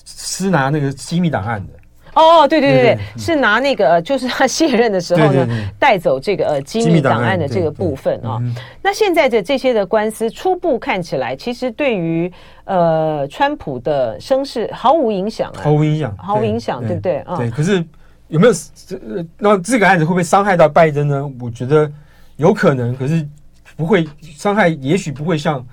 [0.04, 1.72] 私拿那个机密档案的。
[2.14, 5.46] 哦，对对对对，是拿那个，就是他卸任的时候呢，
[5.78, 8.38] 带走这个呃机密档案的这个部分啊。
[8.82, 12.30] 那现在的这些的官司，初步看起来，其实对于
[12.64, 17.36] 呃川普的声势毫无影响啊，毫无影响，毫无影响，对不对啊？
[17.36, 17.50] 对。
[17.50, 17.84] 可是
[18.28, 18.98] 有没有这
[19.38, 21.30] 那这个案子会不会伤害到拜登呢？
[21.40, 21.90] 我觉得
[22.36, 23.26] 有可能，可是
[23.76, 25.64] 不会伤害，也许不会像。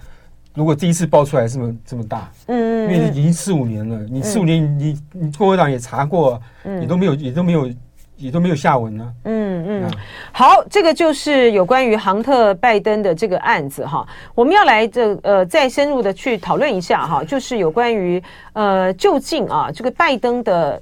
[0.56, 7.72] 如果第一次爆出来这么这么大，嗯，因为已经四五年了，你四五年你你共和党也查过，嗯，也都没有也都没有
[8.18, 9.92] 也都没有下文呢，嗯嗯。
[10.32, 18.22] 好，这个就是有关于杭特拜登的这个案子哈，我们要来这呃再深入的去讨论一下哈，就是有关于
[18.54, 20.82] 呃究竟啊这个拜登的。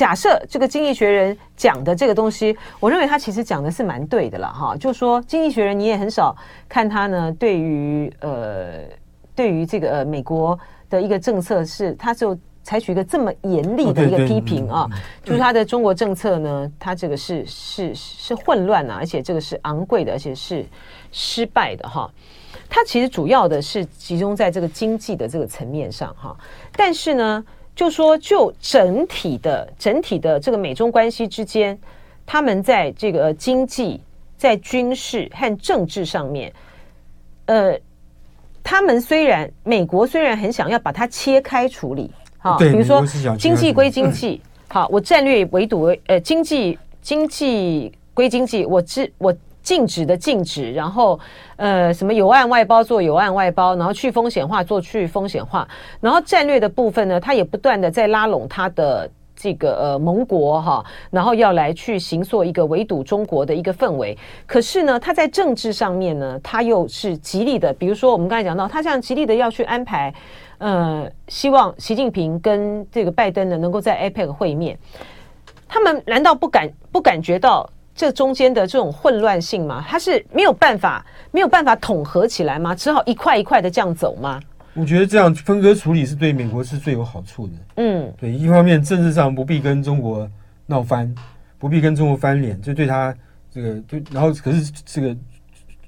[0.00, 4.74] 假设这个《经济学人》讲的这个东西，我认为他其实讲的是蛮对的了哈。
[4.74, 6.34] 就说《经济学人》，你也很少
[6.66, 8.84] 看他呢，对于呃，
[9.34, 14.88] 对于这个呃美国的一个政策是，他就采取一个这么严厉的一个批评啊，
[15.22, 20.64] 就是他的中国政策呢，他这个是是是混乱啊，而且这个是昂贵的，而且是
[21.12, 22.10] 失败的哈。
[22.70, 26.34] 他其实主要的是集中在这个经济的这个层面上哈，
[26.72, 27.44] 但是呢。
[27.74, 31.78] 就说就整体的整体的这个美中关系之间，
[32.26, 34.00] 他们在这个经济、
[34.36, 36.52] 在军事和政治上面，
[37.46, 37.78] 呃，
[38.62, 43.02] 他们虽然美国虽然很想要把它切开处理，哈，比如说
[43.38, 49.34] 经济归经济， 好，我战略围堵为呃经济经济归经济，我知我。
[49.62, 51.18] 禁止的禁止，然后
[51.56, 55.68] 呃，什么有案外包做有案外包，然后去风险化做去风险化，
[56.00, 64.16] 然后战略的部分呢，他也不断的在拉拢他的这个呃盟国哈，然后要来去行塑一个围堵中国的一个氛围。
[64.46, 70.12] 可是呢，他在政治上面呢，他又是极力的，比如说我们刚才讲到，他这样极力的要去安排，
[70.58, 74.78] 呃，希望习近平跟这个拜登呢能够在 APEC 会面，
[75.68, 77.68] 他们难道不感不感觉到？
[78.00, 82.74] 这中间的这种混乱性嘛，它是没有办法没有办法统合起来吗？
[82.74, 84.40] 只好一块一块的这样走吗？
[84.72, 87.52] 我觉得这样分割处理是对美国是最有好处的。
[87.76, 90.26] 嗯，对，一方面政治上不必跟中国
[90.64, 91.14] 闹翻，
[91.58, 93.14] 不必跟中国翻脸，就对他
[93.50, 95.14] 这个对，然后可是这个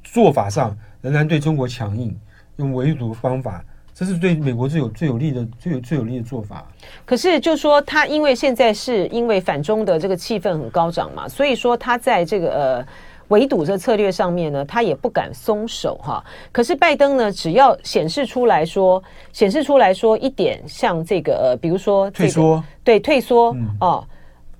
[0.04, 2.14] 做法上仍然对中国强硬，
[2.56, 3.64] 用围堵方法。
[3.94, 6.66] 这是对美国最有最有利的、最有最有利的做法。
[7.04, 12.86] 可是，就说他因为现在是因为反中的这个气氛很高涨嘛，所以说他在这个呃
[13.28, 16.24] 围堵这策略上面呢，他也不敢松手哈。
[16.50, 24.06] 可是拜登呢，只要显示出来说，显示出来说一点像这个呃，比如说、这个、退缩，对退缩、嗯、哦。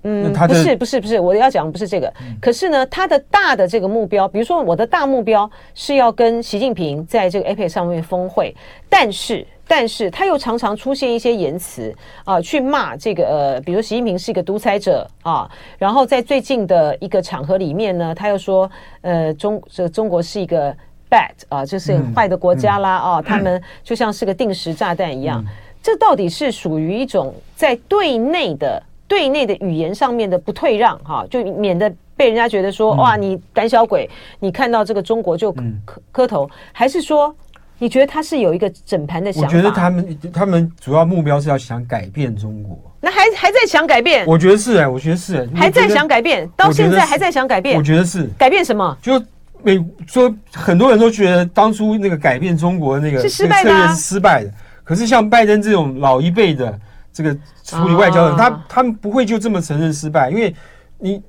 [0.05, 2.13] 嗯，不是不是不是，我要讲的不是这个。
[2.41, 8.53] 可是呢，他的大的这个目标，比如说我的大目标是要跟习近平在这个 APEC 上面峰会，
[8.89, 11.95] 但是但是他又常常出现一些言辞
[12.25, 15.49] 啊，去骂这个呃，比如说习近平是一个独裁者啊。
[15.79, 18.69] 然后在最近的一个场合里面呢，他又说
[19.03, 20.75] 呃，中这中国是一个
[21.09, 25.45] bad 啊，就是很坏的国家啦啊，他们就像是个定时炸弹一样。
[25.81, 28.83] 这到底是属于一种在对内的？
[29.13, 34.09] 对内的语言上面的不退让，哈，就免得被人家觉得说，哇，你胆小鬼，
[34.41, 35.53] 你看到这个中国就
[35.85, 37.37] 磕磕头，还是说，
[37.77, 39.47] 你觉得他是有一个整盘的想法？
[39.47, 44.25] 我觉得他们他们主要目标是要想改变中国，那还还在想改变？
[44.27, 47.77] 我觉得是哎，我觉得是还在想改变，到现在还在想改变？
[47.77, 48.97] 我觉得是改变什么？
[49.03, 49.23] 就
[49.63, 54.51] 美说很多人都觉得当初那个改变中国那个是失败的，是失败的。
[54.83, 56.81] 可是像拜登这种老一辈的。
[57.13, 60.55] 这个处理外交的，他他们不会就这么承认失败，因为
[60.99, 61.23] 你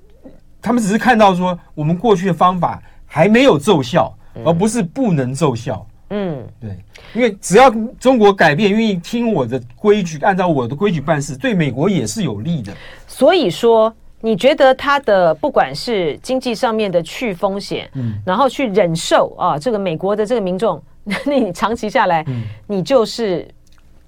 [0.61, 4.15] 他们只是看到说我们过去的方法还没有奏效，
[4.45, 5.85] 而不是不能奏效。
[6.11, 6.77] 嗯，对，
[7.13, 7.69] 因为只要
[7.99, 12.71] 中国改变，愿意听我的规矩，按照我的规矩办事，对美国也是有利的。
[13.07, 22.25] 所以说，你觉得他的不管是经济上面的去风险，嗯，然后去忍受啊，这个美国的这个民众，那 你长期下来，
[22.67, 23.45] 你就是。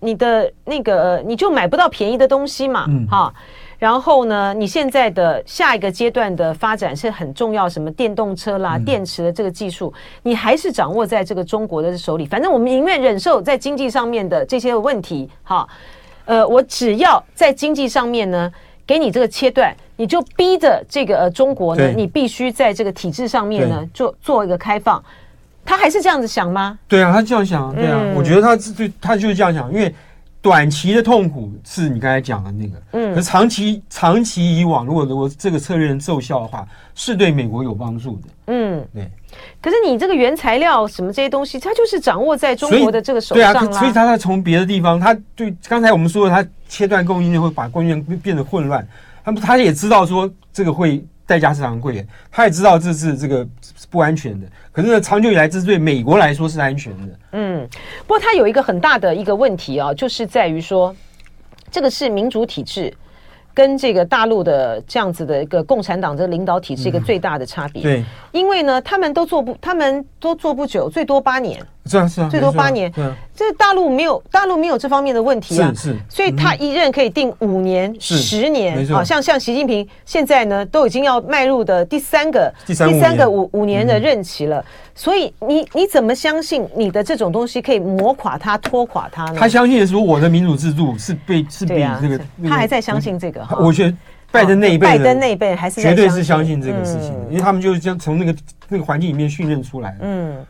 [0.06, 3.34] 你的那个，你就买不到便宜的东西嘛，嗯、哈。
[3.78, 9.93] 然后呢，你现在的下一个阶段的发展是很重要，什么电动车啦、嗯、电池的这个技术，
[10.24, 12.26] 你还是掌握在这个中国的手里。
[12.26, 15.68] 反正我们宁愿忍受在经济上面的这些问题，哈。
[16.26, 18.51] 呃，我只要在经济上面呢，
[18.88, 25.03] 给你这个切断，你就逼着这个呃中国呢，你必须在这个体制上面呢，做做一个开放。
[25.66, 26.78] 他还是这样子想吗？
[26.88, 29.93] 对啊，他这样想，对啊，嗯、我觉得他是对，他就是这样想，因为
[30.41, 39.09] 短期的痛苦是你刚才讲的那个，嗯，可是长期长期以往，如果如果这个策略能奏效的话，是对美国有帮助的，嗯，对。
[39.59, 48.88] 可是你这个原材料什么这些东西，它就是掌握在中国的这个手上，对啊，所以他在从别的地方，他对刚才我们说的，他切断供应链会把供应链变得混乱，
[49.24, 51.03] 他们他也知道说这个会。
[51.26, 53.48] 代价是昂贵的，他也知道这是这个
[53.90, 57.20] 不安全的，可是呢，长久以来这是对美国来说是安全的。
[57.34, 57.68] 嗯，
[58.02, 60.96] 不过他有一个很大的一个问题啊，就是在于说，
[61.72, 62.94] 这个是民主体制。
[63.54, 68.04] 跟这个大陆的这样子的一个共产党的领导体制一个最大的差别，对，
[68.36, 72.92] 因为呢，他们都做不，他们都做不久，最多八年，是啊是啊，最多八年，
[73.34, 84.64] 这大陆没有，大陆没有这方面的问题啊，是是，所以他一任可以定五年、十年，啊，像像习近平现在呢，都已经要迈入的第三个第三个五五年的任期了。
[84.98, 89.36] 所以你你怎么相信你的这种东西可以磨垮他、拖垮他呢？
[89.40, 93.46] 他相信的是我的民主制度是被是被这个，他还在相信这个。
[93.60, 93.98] 我觉得
[94.36, 98.36] 拜登那一辈，拜登那一辈还是绝对是相信这个事情，因为他们就是将从那个
[98.68, 99.98] 那个环境里面训练出来的。
[100.02, 100.46] 嗯，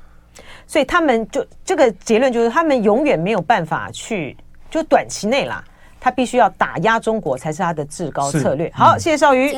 [0.65, 4.35] 所以他们就这个结论就是，他们永远没有办法去，
[4.69, 5.63] 就短期内啦，
[5.99, 8.71] 他必须要打压中国才是他的至高策略。
[8.73, 9.53] 好，谢谢少鱼。